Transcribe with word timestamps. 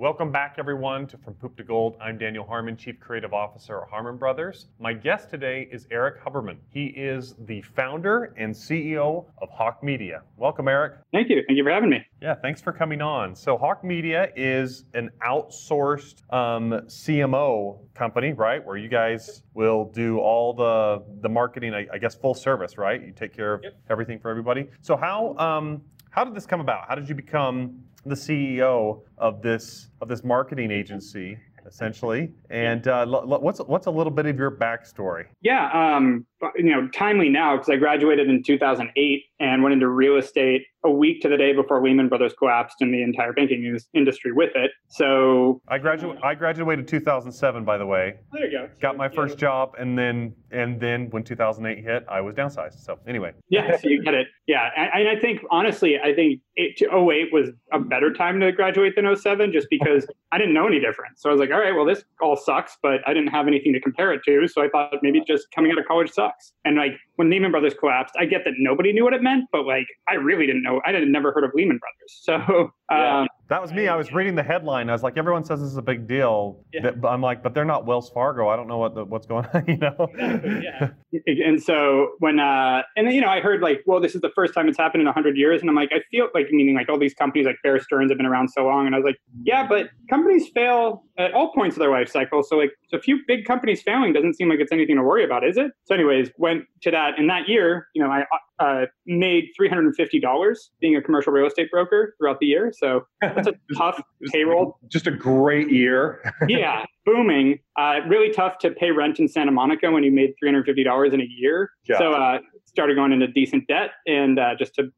Welcome 0.00 0.30
back, 0.30 0.54
everyone, 0.58 1.08
to 1.08 1.18
From 1.18 1.34
Poop 1.34 1.56
to 1.56 1.64
Gold. 1.64 1.96
I'm 2.00 2.18
Daniel 2.18 2.46
Harmon, 2.46 2.76
Chief 2.76 3.00
Creative 3.00 3.34
Officer 3.34 3.80
at 3.82 3.88
Harmon 3.88 4.16
Brothers. 4.16 4.68
My 4.78 4.92
guest 4.92 5.28
today 5.28 5.68
is 5.72 5.88
Erik 5.90 6.22
Huberman. 6.22 6.58
He 6.70 6.86
is 6.86 7.34
the 7.46 7.62
founder 7.62 8.32
and 8.36 8.54
CEO 8.54 9.24
of 9.42 9.50
Hawke 9.50 9.82
Media. 9.82 10.22
Welcome, 10.36 10.68
Erik. 10.68 10.92
Thank 11.12 11.28
you. 11.30 11.42
Thank 11.48 11.56
you 11.56 11.64
for 11.64 11.70
having 11.72 11.90
me. 11.90 12.06
Yeah, 12.22 12.36
thanks 12.36 12.60
for 12.60 12.72
coming 12.72 13.02
on. 13.02 13.34
So, 13.34 13.58
Hawke 13.58 13.82
Media 13.82 14.28
is 14.36 14.84
an 14.94 15.10
outsourced 15.26 16.22
um, 16.32 16.70
CMO 16.86 17.80
company, 17.94 18.34
right? 18.34 18.64
Where 18.64 18.76
you 18.76 18.88
guys 18.88 19.42
will 19.54 19.86
do 19.86 20.20
all 20.20 20.52
the 20.54 21.02
the 21.22 21.28
marketing, 21.28 21.74
I, 21.74 21.88
I 21.92 21.98
guess, 21.98 22.14
full 22.14 22.34
service, 22.34 22.78
right? 22.78 23.04
You 23.04 23.10
take 23.10 23.34
care 23.34 23.52
of 23.54 23.64
Yep. 23.64 23.72
everything 23.90 24.20
for 24.20 24.30
everybody. 24.30 24.68
So, 24.80 24.96
how 24.96 25.36
um, 25.38 25.82
how 26.10 26.22
did 26.22 26.36
this 26.36 26.46
come 26.46 26.60
about? 26.60 26.86
How 26.88 26.94
did 26.94 27.08
you 27.08 27.16
become 27.16 27.82
the 28.08 28.14
CEO 28.14 29.02
of 29.18 29.42
this 29.42 29.90
of 30.00 30.08
this 30.08 30.24
marketing 30.24 30.70
agency, 30.70 31.38
essentially? 31.66 32.32
And 32.50 32.86
uh, 32.88 33.00
l- 33.00 33.32
l- 33.32 33.40
what's 33.40 33.60
what's 33.60 33.86
a 33.86 33.90
little 33.90 34.10
bit 34.10 34.26
of 34.26 34.36
your 34.38 34.50
backstory? 34.50 35.26
Yeah, 35.42 35.70
um, 35.72 36.26
you 36.56 36.70
know, 36.70 36.88
timely 36.88 37.28
now 37.28 37.56
because 37.56 37.68
I 37.68 37.76
graduated 37.76 38.28
in 38.28 38.42
2008 38.42 39.24
and 39.40 39.62
went 39.62 39.72
into 39.72 39.88
real 39.88 40.16
estate 40.16 40.62
a 40.84 40.90
week 40.90 41.20
to 41.22 41.28
the 41.28 41.36
day 41.36 41.52
before 41.52 41.82
Lehman 41.82 42.08
Brothers 42.08 42.32
collapsed 42.38 42.76
and 42.80 42.92
the 42.94 43.02
entire 43.02 43.32
banking 43.32 43.78
industry 43.94 44.32
with 44.32 44.50
it. 44.54 44.70
So 44.88 45.60
I 45.68 45.78
graduated 45.78 46.22
I 46.22 46.34
graduated 46.34 46.86
2007, 46.86 47.64
by 47.64 47.78
the 47.78 47.86
way. 47.86 48.14
there 48.32 48.46
you 48.46 48.50
go. 48.50 48.68
Got 48.80 48.96
my 48.96 49.08
first 49.08 49.38
job, 49.38 49.74
and 49.78 49.98
then 49.98 50.34
and 50.50 50.80
then 50.80 51.10
when 51.10 51.24
2008 51.24 51.82
hit, 51.82 52.04
I 52.08 52.20
was 52.20 52.34
downsized. 52.34 52.84
So 52.84 52.98
anyway, 53.06 53.32
Yeah, 53.50 53.76
so 53.76 53.88
you 53.88 54.02
get 54.02 54.14
it. 54.14 54.28
Yeah, 54.46 54.70
and, 54.76 55.08
I 55.08 55.20
think 55.20 55.40
honestly, 55.50 55.98
I 55.98 56.14
think 56.14 56.40
it, 56.56 56.80
08 56.80 57.32
was 57.32 57.50
a 57.72 57.78
better 57.78 58.12
time 58.12 58.40
to 58.40 58.50
graduate 58.52 58.94
than 58.96 59.14
07 59.14 59.52
just 59.52 59.68
because 59.70 60.06
I 60.32 60.38
didn't 60.38 60.54
know 60.54 60.66
any 60.66 60.80
different. 60.80 61.18
So 61.18 61.28
I 61.28 61.32
was 61.32 61.40
like, 61.40 61.50
all 61.50 61.58
right, 61.58 61.74
well, 61.74 61.84
this 61.84 62.04
all 62.22 62.36
sucks, 62.36 62.76
but 62.82 63.00
I 63.06 63.12
didn't 63.12 63.28
have 63.28 63.46
anything 63.46 63.72
to 63.74 63.80
compare 63.80 64.12
it 64.12 64.22
to. 64.26 64.48
So 64.48 64.62
I 64.62 64.68
thought 64.68 64.94
maybe 65.02 65.22
just 65.26 65.50
coming 65.54 65.70
out 65.70 65.78
of 65.78 65.86
college 65.86 66.10
sucks. 66.10 66.52
And 66.64 66.76
like 66.76 66.92
when 67.18 67.30
Lehman 67.30 67.50
Brothers 67.50 67.74
collapsed, 67.74 68.14
I 68.16 68.26
get 68.26 68.44
that 68.44 68.54
nobody 68.58 68.92
knew 68.92 69.02
what 69.02 69.12
it 69.12 69.22
meant, 69.22 69.46
but 69.50 69.66
like 69.66 69.86
I 70.08 70.14
really 70.14 70.46
didn't 70.46 70.62
know. 70.62 70.80
I 70.86 70.92
had 70.92 71.06
never 71.08 71.32
heard 71.32 71.42
of 71.42 71.50
Lehman 71.52 71.78
Brothers. 71.78 72.20
So 72.22 72.70
Yeah. 72.90 73.20
Um, 73.22 73.28
that 73.48 73.62
was 73.62 73.72
me. 73.72 73.88
I 73.88 73.96
was 73.96 74.12
reading 74.12 74.34
the 74.34 74.42
headline. 74.42 74.90
I 74.90 74.92
was 74.92 75.02
like, 75.02 75.16
everyone 75.16 75.42
says 75.42 75.60
this 75.60 75.70
is 75.70 75.78
a 75.78 75.82
big 75.82 76.06
deal. 76.06 76.62
Yeah. 76.72 76.90
I'm 77.04 77.22
like, 77.22 77.42
but 77.42 77.54
they're 77.54 77.64
not 77.64 77.86
Wells 77.86 78.10
Fargo. 78.10 78.48
I 78.48 78.56
don't 78.56 78.68
know 78.68 78.76
what 78.76 78.94
the, 78.94 79.04
what's 79.04 79.26
going 79.26 79.46
on. 79.54 79.64
You 79.68 79.76
know? 79.76 80.08
yeah. 80.16 80.90
And 81.26 81.62
so 81.62 82.12
when 82.20 82.40
uh 82.40 82.82
and 82.96 83.06
then, 83.06 83.14
you 83.14 83.20
know 83.20 83.28
I 83.28 83.40
heard 83.40 83.60
like 83.60 83.82
well 83.86 84.00
this 84.00 84.14
is 84.14 84.20
the 84.20 84.30
first 84.34 84.54
time 84.54 84.68
it's 84.68 84.78
happened 84.78 85.02
in 85.02 85.06
100 85.06 85.36
years 85.36 85.60
and 85.60 85.68
I'm 85.68 85.76
like 85.76 85.90
I 85.92 86.00
feel 86.10 86.28
like 86.34 86.50
meaning 86.50 86.74
like 86.74 86.88
all 86.88 86.98
these 86.98 87.14
companies 87.14 87.46
like 87.46 87.56
Bear 87.62 87.78
Stearns 87.80 88.10
have 88.10 88.18
been 88.18 88.26
around 88.26 88.48
so 88.48 88.64
long 88.64 88.86
and 88.86 88.94
I 88.94 88.98
was 88.98 89.04
like 89.04 89.18
yeah 89.42 89.66
but 89.66 89.90
companies 90.08 90.48
fail 90.54 91.04
at 91.18 91.32
all 91.32 91.52
points 91.52 91.76
of 91.76 91.80
their 91.80 91.90
life 91.90 92.08
cycle 92.08 92.42
so 92.42 92.56
like 92.56 92.70
a 92.92 93.00
few 93.00 93.20
big 93.26 93.44
companies 93.44 93.82
failing 93.82 94.12
doesn't 94.12 94.34
seem 94.34 94.48
like 94.48 94.60
it's 94.60 94.72
anything 94.72 94.96
to 94.96 95.02
worry 95.02 95.24
about 95.24 95.44
is 95.44 95.56
it 95.56 95.70
so 95.84 95.94
anyways 95.94 96.30
went 96.38 96.64
to 96.82 96.90
that 96.90 97.18
and 97.18 97.28
that 97.28 97.48
year 97.48 97.88
you 97.94 98.02
know 98.02 98.10
I 98.10 98.24
uh, 98.60 98.86
made 99.06 99.44
$350 99.60 100.56
being 100.80 100.96
a 100.96 101.02
commercial 101.02 101.32
real 101.32 101.46
estate 101.46 101.70
broker 101.70 102.14
throughout 102.18 102.38
the 102.40 102.46
year 102.46 102.72
so 102.76 103.06
that's 103.20 103.48
a 103.48 103.54
tough 103.76 104.00
payroll 104.32 104.78
Just 104.88 105.06
a 105.06 105.10
great 105.10 105.70
year. 105.70 106.22
yeah, 106.48 106.84
booming. 107.04 107.58
Uh, 107.76 108.00
really 108.06 108.32
tough 108.32 108.58
to 108.58 108.70
pay 108.70 108.90
rent 108.90 109.18
in 109.18 109.28
Santa 109.28 109.50
Monica 109.50 109.90
when 109.90 110.02
you 110.02 110.12
made 110.12 110.34
three 110.38 110.48
hundred 110.48 110.66
fifty 110.66 110.84
dollars 110.84 111.12
in 111.12 111.20
a 111.20 111.26
year. 111.28 111.70
Yeah. 111.88 111.98
So 111.98 112.12
uh, 112.12 112.38
started 112.64 112.94
going 112.94 113.12
into 113.12 113.26
decent 113.26 113.66
debt 113.66 113.90
and 114.06 114.38
uh, 114.38 114.54
just 114.58 114.74
to 114.74 114.92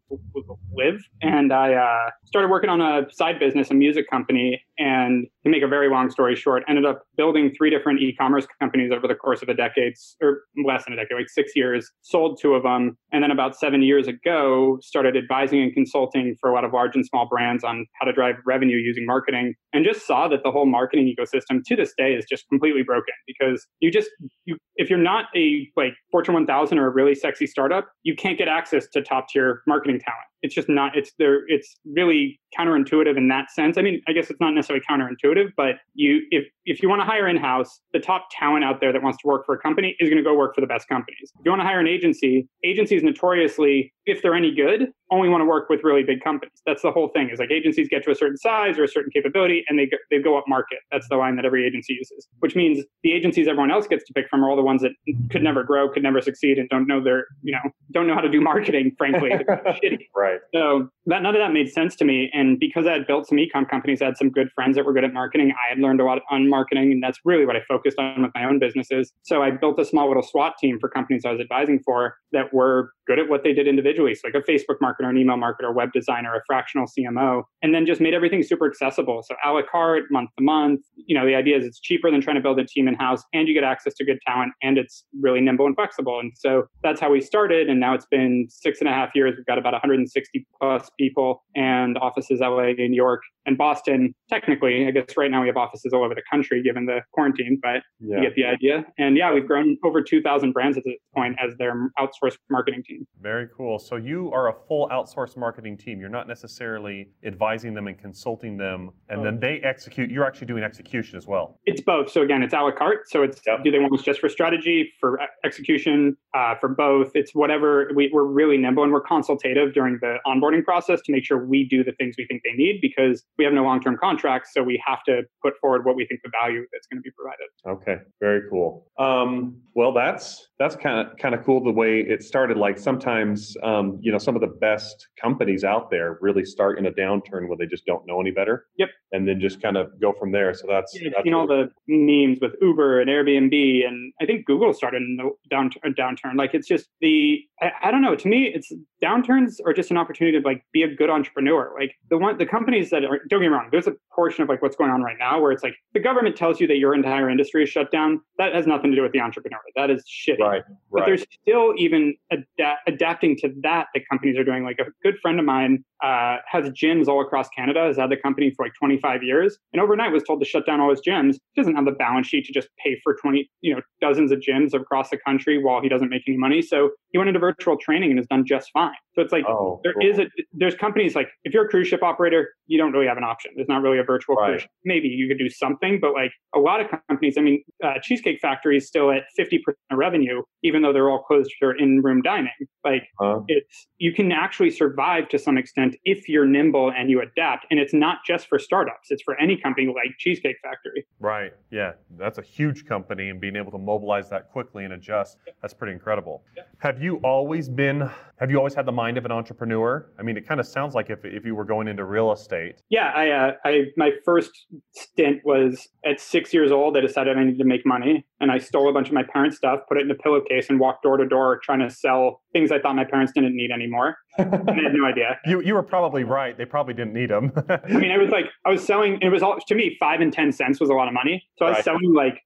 live. 0.72 1.02
And 1.22 1.52
I 1.52 1.74
uh, 1.74 2.11
started 2.24 2.48
working 2.48 2.70
on 2.70 2.80
a 2.80 3.11
side 3.11 3.39
business, 3.39 3.70
a 3.70 3.74
music 3.74 4.11
company. 4.11 4.62
And 4.81 5.27
to 5.45 5.50
make 5.50 5.62
a 5.62 5.69
very 5.69 5.91
long 5.91 6.11
story 6.11 6.34
short, 6.34 6.62
ended 6.67 6.86
up 6.86 7.03
building 7.19 7.53
three 7.55 7.69
different 7.69 8.00
e-commerce 8.00 8.47
companies 8.59 8.91
over 8.91 9.06
the 9.06 9.14
course 9.14 9.42
of 9.42 9.50
a 9.50 9.55
decade, 9.55 9.92
or 10.23 10.45
less 10.64 10.84
than 10.84 10.95
a 10.95 10.97
decade, 10.97 11.19
like 11.19 11.28
six 11.28 11.53
years. 11.55 11.86
Sold 12.00 12.39
two 12.41 12.55
of 12.55 12.62
them, 12.62 12.96
and 13.13 13.23
then 13.23 13.30
about 13.30 13.55
seven 13.55 13.83
years 13.83 14.08
ago, 14.08 14.79
started 14.80 15.18
advising 15.18 15.61
and 15.61 15.74
consulting 15.74 16.35
for 16.41 16.48
a 16.48 16.55
lot 16.55 16.64
of 16.64 16.73
large 16.73 16.96
and 16.96 17.05
small 17.05 17.29
brands 17.29 17.63
on 17.63 17.85
how 18.01 18.07
to 18.07 18.13
drive 18.13 18.36
revenue 18.46 18.79
using 18.79 19.05
marketing. 19.05 19.55
And 19.74 19.85
just 19.85 20.07
saw 20.07 20.29
that 20.29 20.42
the 20.42 20.51
whole 20.51 20.67
marketing 20.67 21.14
ecosystem 21.14 21.62
to 21.67 21.77
this 21.77 21.92
day 21.98 22.14
is 22.14 22.24
just 22.27 22.48
completely 22.48 22.83
broken 22.83 23.14
because 23.27 23.67
you 23.80 23.91
just 23.91 24.08
you 24.47 24.57
if 24.77 24.89
you're 24.89 24.98
not 24.98 25.27
a 25.36 25.68
like 25.77 25.92
Fortune 26.11 26.33
1000 26.33 26.79
or 26.79 26.86
a 26.86 26.91
really 26.91 27.14
sexy 27.14 27.47
startup, 27.47 27.86
you 28.02 28.17
can't 28.17 28.39
get 28.39 28.48
access 28.48 28.86
to 28.95 29.02
top 29.02 29.29
tier 29.29 29.61
marketing 29.67 30.01
talent. 30.01 30.30
It's 30.42 30.55
just 30.55 30.68
not. 30.68 30.96
It's 30.96 31.12
there. 31.18 31.42
It's 31.48 31.77
really 31.84 32.40
counterintuitive 32.58 33.17
in 33.17 33.28
that 33.28 33.51
sense. 33.51 33.77
I 33.77 33.83
mean, 33.83 34.01
I 34.08 34.12
guess 34.12 34.30
it's 34.30 34.40
not 34.40 34.55
necessarily 34.55 34.84
counterintuitive, 34.89 35.51
but 35.56 35.77
you 35.95 36.23
if 36.30 36.46
if 36.64 36.83
you 36.83 36.89
want 36.89 37.01
to 37.01 37.06
hire 37.06 37.28
in 37.28 37.36
house, 37.36 37.80
the 37.92 38.01
top 38.01 38.28
talent 38.30 38.64
out 38.64 38.80
there 38.80 38.92
that 38.92 39.02
wants 39.02 39.18
to 39.23 39.29
work 39.29 39.45
for 39.45 39.55
a 39.55 39.58
company 39.58 39.96
is 40.00 40.08
going 40.08 40.23
to 40.23 40.29
go 40.29 40.34
work 40.34 40.55
for 40.55 40.61
the 40.61 40.67
best 40.67 40.89
companies. 40.89 41.33
If 41.39 41.45
you 41.45 41.50
want 41.50 41.61
to 41.61 41.67
hire 41.67 41.80
an 41.80 41.86
agency, 41.86 42.48
agencies 42.64 43.02
notoriously, 43.02 43.92
if 44.06 44.23
they're 44.23 44.34
any 44.34 44.55
good, 44.55 44.89
only 45.11 45.29
want 45.29 45.41
to 45.43 45.45
work 45.45 45.69
with 45.69 45.81
really 45.83 46.03
big 46.03 46.23
companies. 46.23 46.61
That's 46.67 46.83
the 46.83 46.91
whole 46.91 47.09
thing. 47.09 47.31
Is 47.31 47.39
like 47.39 47.51
agencies 47.51 47.89
get 47.89 48.05
to 48.05 48.11
a 48.11 48.15
certain 48.15 48.37
size 48.37 48.79
or 48.79 48.85
a 48.85 48.89
certain 48.89 49.11
capability, 49.13 49.65
and 49.69 49.79
they 49.79 49.87
go, 49.87 49.97
they 50.11 50.19
go 50.19 50.39
up 50.39 50.45
market. 50.48 50.79
That's 50.91 51.09
the 51.09 51.17
line 51.17 51.37
that 51.37 51.45
every 51.45 51.67
agency 51.67 51.95
uses. 51.95 52.29
Which 52.41 52.57
means 52.57 52.85
the 53.03 53.13
agencies 53.13 53.48
everyone 53.48 53.71
else 53.71 53.87
gets 53.87 54.05
to 54.07 54.13
pick 54.13 54.29
from 54.29 54.45
are 54.45 54.51
all 54.51 54.57
the 54.57 54.63
ones 54.63 54.83
that 54.83 54.93
could 55.31 55.43
never 55.43 55.63
grow, 55.63 55.89
could 55.89 56.03
never 56.03 56.21
succeed, 56.21 56.59
and 56.59 56.69
don't 56.69 56.87
know 56.87 57.03
their 57.03 57.27
you 57.43 57.53
know 57.53 57.71
don't 57.93 58.07
know 58.07 58.15
how 58.15 58.21
to 58.21 58.31
do 58.31 58.41
marketing. 58.41 58.93
Frankly, 58.97 59.31
shitty. 59.83 60.07
Right. 60.15 60.41
So 60.55 60.89
that 61.07 61.23
none 61.23 61.35
of 61.35 61.41
that 61.41 61.53
made 61.53 61.71
sense 61.71 61.97
to 61.97 62.05
me. 62.05 62.31
And 62.33 62.59
because 62.59 62.87
I 62.87 62.92
had 62.92 63.07
built 63.07 63.27
some 63.27 63.39
ecom 63.39 63.69
companies, 63.69 64.03
I 64.03 64.07
had 64.07 64.17
some 64.17 64.31
good 64.31 64.51
friends 64.55 64.77
that 64.77 64.85
were 64.85 64.92
good 64.92 65.05
at 65.05 65.13
marketing. 65.13 65.53
I 65.53 65.71
had 65.71 65.79
learned 65.79 66.01
a 66.01 66.05
lot 66.05 66.21
on 66.31 66.48
marketing, 66.48 66.92
and 66.92 67.03
that's 67.03 67.19
really 67.25 67.47
what 67.47 67.57
I 67.57 67.61
focused 67.69 67.98
on 67.98 68.23
with 68.23 68.33
my 68.35 68.45
own 68.45 68.59
businesses. 68.59 69.13
So 69.23 69.42
I 69.42 69.51
built 69.51 69.79
a 69.81 69.85
small 69.85 70.09
little 70.09 70.23
SWAT 70.23 70.55
team 70.59 70.79
for 70.79 70.89
companies 70.89 71.25
I 71.25 71.33
was 71.33 71.41
advising 71.41 71.81
for 71.85 72.17
that 72.33 72.53
were 72.53 72.92
good 73.07 73.19
at 73.19 73.29
what 73.29 73.42
they 73.42 73.53
did 73.53 73.67
individually. 73.67 74.15
So 74.15 74.29
like 74.29 74.35
a 74.35 74.51
Facebook 74.51 74.81
marketer, 75.00 75.11
an 75.11 75.18
email 75.18 75.36
marketer, 75.36 75.74
web 75.74 75.92
designer, 75.92 76.34
a 76.34 76.40
fractional 76.46 76.86
CMO, 76.86 77.42
and 77.62 77.74
then 77.74 77.86
just 77.86 78.00
made 78.00 78.14
everything 78.14 78.42
super 78.42 78.66
accessible. 78.66 79.22
So 79.27 79.34
a 79.44 79.52
la 79.52 79.62
carte, 79.70 80.05
month 80.11 80.30
to 80.38 80.44
month. 80.44 80.80
You 80.96 81.18
know, 81.18 81.27
the 81.27 81.34
idea 81.34 81.56
is 81.56 81.64
it's 81.64 81.80
cheaper 81.80 82.11
than 82.11 82.20
trying 82.20 82.36
to 82.36 82.42
build 82.42 82.58
a 82.61 82.64
team 82.64 82.88
in 82.88 82.94
house, 82.94 83.22
and 83.33 83.48
you 83.48 83.55
get 83.55 83.64
access 83.64 83.94
to 83.94 84.05
good 84.05 84.18
talent, 84.27 84.52
and 84.62 84.78
it's 84.78 85.05
really 85.20 85.40
nimble 85.40 85.66
and 85.66 85.74
flexible. 85.74 86.20
And 86.20 86.33
so 86.36 86.64
that's 86.83 87.00
how 87.00 87.11
we 87.11 87.20
started. 87.20 87.68
And 87.68 87.80
now 87.80 87.94
it's 87.94 88.06
been 88.06 88.46
six 88.48 88.80
and 88.80 88.88
a 88.88 88.92
half 88.92 89.11
years. 89.14 89.34
We've 89.36 89.46
got 89.46 89.58
about 89.58 89.72
160 89.72 90.46
plus 90.61 90.90
people 90.98 91.42
and 91.55 91.98
offices 91.98 92.40
LA, 92.40 92.72
New 92.72 92.94
York, 92.94 93.20
and 93.46 93.56
Boston. 93.56 94.14
Technically, 94.28 94.86
I 94.86 94.90
guess 94.90 95.17
right 95.17 95.30
now 95.30 95.40
we 95.40 95.46
have 95.48 95.56
offices 95.56 95.92
all 95.92 96.05
over 96.05 96.14
the 96.14 96.22
country 96.30 96.62
given 96.62 96.86
the 96.86 97.00
quarantine, 97.12 97.58
but 97.62 97.82
Yeah. 98.00 98.17
you 98.17 98.22
get 98.22 98.34
the 98.34 98.44
idea. 98.44 98.84
And 98.98 99.17
yeah, 99.17 99.32
we've 99.32 99.46
grown 99.46 99.77
over 99.84 100.02
2,000 100.02 100.52
brands 100.52 100.77
at 100.77 100.84
this 100.84 100.96
point 101.14 101.36
as 101.42 101.56
their 101.56 101.90
outsourced 101.98 102.36
marketing 102.50 102.82
team. 102.86 103.06
Very 103.20 103.48
cool. 103.56 103.78
So 103.78 103.96
you 103.96 104.30
are 104.32 104.48
a 104.48 104.55
full 104.68 104.88
outsourced 104.90 105.36
marketing 105.36 105.77
team. 105.77 106.01
You're 106.01 106.08
not 106.08 106.27
necessarily 106.28 107.08
advising 107.24 107.74
them 107.74 107.86
and 107.86 107.98
consulting 107.98 108.56
them, 108.56 108.90
and 109.08 109.24
then 109.24 109.39
they 109.39 109.61
execute. 109.61 110.11
You're 110.11 110.27
actually 110.27 110.48
doing 110.48 110.62
execution 110.62 111.17
as 111.17 111.27
well. 111.27 111.58
It's 111.64 111.80
both. 111.80 112.11
So 112.11 112.23
again, 112.23 112.42
it's 112.42 112.55
a 112.55 112.58
la 112.58 112.73
carte. 112.73 113.08
So 113.08 113.23
it's 113.23 113.40
Yep. 113.46 113.64
do 113.64 113.70
they 113.70 113.79
want 113.79 113.92
us 113.95 114.02
just 114.02 114.20
for 114.20 114.29
strategy, 114.29 114.92
for 115.00 115.20
execution, 115.45 116.17
uh, 116.34 116.55
for 116.61 116.68
both? 116.68 117.12
It's 117.14 117.34
whatever. 117.34 117.90
We, 117.95 118.11
we're 118.12 118.24
really 118.24 118.58
nimble 118.58 118.83
and 118.83 118.92
we're 118.92 119.00
consultative 119.00 119.73
during 119.73 119.98
the 120.00 120.17
onboarding 120.27 120.64
process 120.64 121.00
to 121.02 121.12
make 121.12 121.24
sure 121.24 121.45
we 121.46 121.67
do 121.68 121.83
the 121.84 121.92
things 121.92 122.17
we 122.18 122.27
think 122.27 122.42
they 122.45 122.52
need 122.55 122.80
because 122.80 123.24
we 123.39 123.45
have 123.45 123.55
no 123.55 123.62
long-term 123.62 123.96
contracts. 124.00 124.50
So 124.52 124.62
we 124.62 124.83
have 124.86 125.02
to 125.05 125.23
put 125.42 125.55
forward 125.61 125.84
what 125.84 125.96
we 125.96 126.06
think 126.06 126.20
the 126.24 126.30
value 126.42 126.64
that's 126.73 126.86
going 126.89 126.98
to 126.98 127.02
be 127.02 127.11
provided. 127.11 127.48
Okay, 127.67 128.02
very 128.20 128.43
cool. 128.50 128.87
Um, 128.99 129.61
well, 129.75 129.93
that's 129.93 130.49
that's 130.58 130.76
kind 130.76 131.06
of 131.06 131.17
kind 131.17 131.34
of 131.34 131.44
cool 131.44 131.62
the 131.62 131.70
way 131.70 132.00
it 132.00 132.23
started. 132.23 132.56
Like 132.56 132.79
sometimes, 132.79 133.56
um, 133.62 133.99
you 134.00 134.12
know, 134.12 134.19
some 134.19 134.34
of 134.34 134.40
the 134.40 134.49
best 134.61 134.80
companies 135.20 135.64
out 135.64 135.91
there 135.91 136.19
really 136.20 136.44
start 136.44 136.79
in 136.79 136.87
a 136.87 136.91
downturn 136.93 137.49
where 137.49 137.56
they 137.58 137.67
just 137.67 137.87
don't 137.87 138.06
know 138.06 138.20
any 138.20 138.31
better. 138.31 138.67
Yep. 138.79 138.88
And 139.12 139.26
then 139.26 139.41
just 139.41 139.61
kind 139.61 139.76
of 139.76 140.00
go 140.00 140.12
from 140.12 140.32
there. 140.32 140.55
So 140.55 140.67
that's, 140.69 140.94
Yeah, 140.99 141.11
that's 141.11 141.25
seen 141.25 141.35
all 141.35 141.47
the 141.47 141.71
memes 141.88 142.38
with 142.41 142.53
Uber 142.62 143.00
and 143.00 143.11
Airbnb, 143.11 143.87
and 143.87 144.12
I 144.21 144.27
think 144.27 144.47
Google 144.47 144.73
started 144.73 145.03
in 145.03 145.19
a 145.21 145.88
downturn. 145.91 146.37
Like 146.37 146.55
it's 146.55 146.69
just 146.69 146.88
the 147.00 147.41
I, 147.61 147.73
I 147.85 147.91
don't 147.91 148.03
know. 148.03 148.15
To 148.15 148.29
me, 148.29 148.47
it's 148.55 148.73
downturns 149.03 149.56
are 149.67 149.73
just 149.73 149.91
an 149.91 149.97
opportunity 149.97 150.41
to 150.41 150.47
like 150.47 150.65
be 150.73 150.82
a 150.82 150.94
good 150.94 151.11
entrepreneur. 151.11 151.75
Like 151.79 151.94
the 152.09 152.19
one 152.19 152.38
the 152.38 152.47
companies 152.47 152.91
that 152.91 153.05
are 153.05 153.19
don't 153.29 153.41
get 153.41 153.49
me 153.50 153.55
wrong. 153.55 153.69
There's 153.73 153.87
a 153.88 153.94
portion 154.15 154.43
of 154.43 154.49
like 154.49 154.62
what's 154.62 154.77
going 154.77 154.91
on 154.91 155.03
right 155.03 155.17
now 155.19 155.41
where 155.41 155.53
it's 155.53 155.62
like 155.62 155.75
the 155.94 156.00
government 156.00 156.37
tells 156.37 156.61
you 156.61 156.67
that 156.69 156.77
your 156.79 156.94
entire 156.94 157.29
industry 157.29 157.62
is 157.65 157.69
shut 157.69 157.91
down. 157.91 158.21
That 158.38 158.55
has 158.55 158.67
nothing 158.67 158.91
to 158.91 158.97
do 158.97 159.03
with 159.03 159.12
the 159.12 159.21
entrepreneur. 159.21 159.59
That 159.77 159.91
is 159.91 160.05
shitty. 160.09 160.38
right, 160.38 160.62
But 160.91 161.00
right. 161.00 161.06
there's 161.06 161.25
still 161.43 161.75
even 161.77 162.15
ada- 162.32 162.77
adapting 162.87 163.37
to 163.38 163.53
that 163.62 163.88
that 163.94 164.03
companies 164.09 164.37
are 164.38 164.44
doing. 164.44 164.62
Like 164.65 164.69
a 164.78 164.84
good 165.02 165.19
friend 165.20 165.38
of 165.38 165.46
mine 165.46 165.84
uh, 166.02 166.37
has 166.46 166.69
gyms 166.70 167.08
all 167.08 167.20
across 167.20 167.49
Canada, 167.49 167.84
has 167.84 167.96
had 167.96 168.11
the 168.11 168.17
company 168.17 168.52
for 168.56 168.64
like 168.64 168.72
25 168.78 169.22
years, 169.22 169.58
and 169.72 169.82
overnight 169.82 170.12
was 170.12 170.22
told 170.22 170.40
to 170.40 170.46
shut 170.46 170.67
down 170.67 170.81
all 170.81 170.90
his 170.90 171.00
gyms. 171.06 171.34
He 171.55 171.61
doesn't 171.61 171.75
have 171.75 171.84
the 171.84 171.93
balance 171.93 172.26
sheet 172.28 172.46
to 172.46 172.52
just 172.52 172.69
pay 172.82 172.99
for 173.02 173.14
20, 173.14 173.50
you 173.61 173.75
know, 173.75 173.81
dozens 174.00 174.32
of 174.32 174.40
gyms 174.40 174.75
across 174.75 175.11
the 175.11 175.19
country 175.19 175.62
while 175.62 175.81
he 175.82 175.88
doesn't 175.88 176.08
make 176.08 176.22
any 176.26 176.37
money. 176.37 176.62
So 176.62 176.90
he 177.11 177.19
went 177.19 177.28
into 177.28 177.40
virtual 177.40 177.76
training 177.76 178.11
and 178.11 178.19
has 178.19 178.26
done 178.26 178.44
just 178.46 178.70
fine. 178.72 178.94
So 179.15 179.23
it's 179.23 179.33
like 179.33 179.45
Oh, 179.49 179.81
there 179.83 179.93
cool. 179.95 180.09
is 180.09 180.19
a 180.19 180.27
there's 180.53 180.75
companies 180.77 181.15
like 181.17 181.29
if 181.45 181.53
you're 181.53 181.65
a 181.65 181.69
cruise 181.69 181.89
ship 181.89 182.03
operator, 182.03 182.51
you 182.67 182.79
don't 182.79 182.93
really 182.93 183.07
have 183.07 183.17
an 183.17 183.25
option. 183.25 183.51
There's 183.57 183.69
not 183.69 183.83
really 183.83 183.99
a 183.99 184.05
virtual 184.05 184.37
Right. 184.37 184.51
cruise. 184.51 184.62
ship. 184.62 184.71
Maybe 184.85 185.09
you 185.09 185.27
could 185.27 185.39
do 185.39 185.49
something, 185.49 185.99
but 186.01 186.12
like 186.12 186.31
a 186.55 186.61
lot 186.61 186.81
of 186.81 186.87
companies, 187.09 187.37
I 187.37 187.41
mean, 187.41 187.62
uh, 187.83 187.95
Cheesecake 188.03 188.39
Factory 188.41 188.77
is 188.77 188.87
still 188.87 189.11
at 189.11 189.25
50% 189.39 189.59
of 189.91 189.99
revenue, 189.99 190.43
even 190.62 190.83
though 190.83 190.93
they're 190.93 191.11
all 191.11 191.23
closed 191.23 191.53
for 191.59 191.75
in-room 191.77 192.23
dining. 192.23 192.53
Like 192.85 193.09
Huh? 193.19 193.41
it's 193.49 193.89
you 193.99 194.12
can 194.12 194.31
actually 194.33 194.71
survive 194.71 195.29
to 195.31 195.39
some 195.39 195.59
extent 195.59 195.97
if 196.05 196.29
you're 196.29 196.47
nimble 196.47 196.93
and 196.93 197.11
you 197.11 197.21
adapt. 197.21 197.67
And 197.71 197.81
it's 197.81 197.93
not 197.93 198.19
just 198.25 198.47
for 198.49 198.59
startups; 198.59 199.11
it's 199.11 199.23
for 199.23 199.39
any 199.41 199.56
company 199.56 199.87
like 199.89 200.17
Cheesecake 200.19 200.56
Factory. 200.63 201.05
Right. 201.19 201.53
Yeah. 201.71 201.93
That's 202.17 202.39
a 202.39 202.43
huge 202.43 202.87
company 202.87 203.29
and 203.29 203.41
being 203.41 203.56
able 203.56 203.73
to 203.73 203.79
mobilize 203.79 204.31
that 204.31 204.51
quickly 204.51 204.85
and 204.85 204.93
adjust, 204.95 205.39
that's 205.61 205.75
pretty 205.75 205.93
incredible. 205.93 206.45
Yeah. 206.56 206.63
Have 206.79 207.03
you 207.03 207.17
always 207.19 207.69
been 207.69 208.09
have 208.39 208.51
you 208.51 208.56
always 208.56 208.75
had 208.75 208.87
the 208.87 208.93
mind 209.00 209.17
of 209.17 209.25
an 209.25 209.32
entrepreneur? 209.32 210.11
I 210.19 210.23
mean, 210.23 210.37
it 210.37 210.47
kind 210.47 210.61
of 210.61 210.67
sounds 210.67 210.94
like 210.94 211.08
if 211.08 211.25
if 211.25 211.44
you 211.47 211.55
were 211.55 211.64
going 211.64 211.88
into 211.88 212.05
real 212.05 212.32
estate. 212.32 212.82
Yeah, 212.91 213.12
I, 213.23 213.31
uh, 213.31 213.52
I 213.64 213.85
my 213.97 214.11
first 214.25 214.50
stint 214.93 215.41
was 215.44 215.88
at 216.05 216.20
six 216.20 216.52
years 216.52 216.70
old. 216.70 216.97
I 216.99 217.00
decided 217.00 217.38
I 217.38 217.44
needed 217.44 217.58
to 217.58 217.64
make 217.64 217.87
money, 217.87 218.26
and 218.41 218.51
I 218.51 218.59
stole 218.59 218.89
a 218.89 218.93
bunch 218.93 219.09
of 219.09 219.15
my 219.15 219.23
parents' 219.23 219.57
stuff, 219.57 219.81
put 219.89 219.99
it 219.99 220.05
in 220.05 220.11
a 220.11 220.15
pillowcase, 220.15 220.71
and 220.71 220.81
walked 220.81 221.03
door 221.03 221.17
to 221.17 221.27
door 221.27 221.61
trying 221.63 221.81
to 221.81 221.91
sell 221.91 222.41
things 222.53 222.73
I 222.73 222.79
thought 222.81 222.97
my 222.97 223.05
parents 223.05 223.33
didn't 223.33 223.55
need 223.55 223.71
anymore. 223.71 224.17
And 224.39 224.71
I 224.71 224.75
had 224.75 224.95
no 224.95 225.05
idea. 225.05 225.39
You 225.47 225.61
you 225.61 225.75
were 225.75 225.83
probably 225.83 226.25
right. 226.25 226.57
They 226.57 226.65
probably 226.65 226.95
didn't 226.95 227.13
need 227.15 227.31
them. 227.31 227.53
I 227.69 227.81
mean, 227.89 228.11
it 228.11 228.19
was 228.21 228.31
like 228.31 228.47
I 228.65 228.71
was 228.71 228.85
selling. 228.85 229.19
It 229.21 229.29
was 229.29 229.43
all 229.43 229.59
to 229.67 229.75
me. 229.75 229.97
Five 230.01 230.21
and 230.21 230.33
ten 230.33 230.53
cents 230.53 230.81
was 230.81 230.89
a 230.91 230.95
lot 230.95 231.09
of 231.09 231.15
money. 231.15 231.43
So 231.59 231.67
I 231.67 231.69
was 231.71 231.77
Right. 231.77 231.85
selling 231.85 232.15
like 232.15 232.41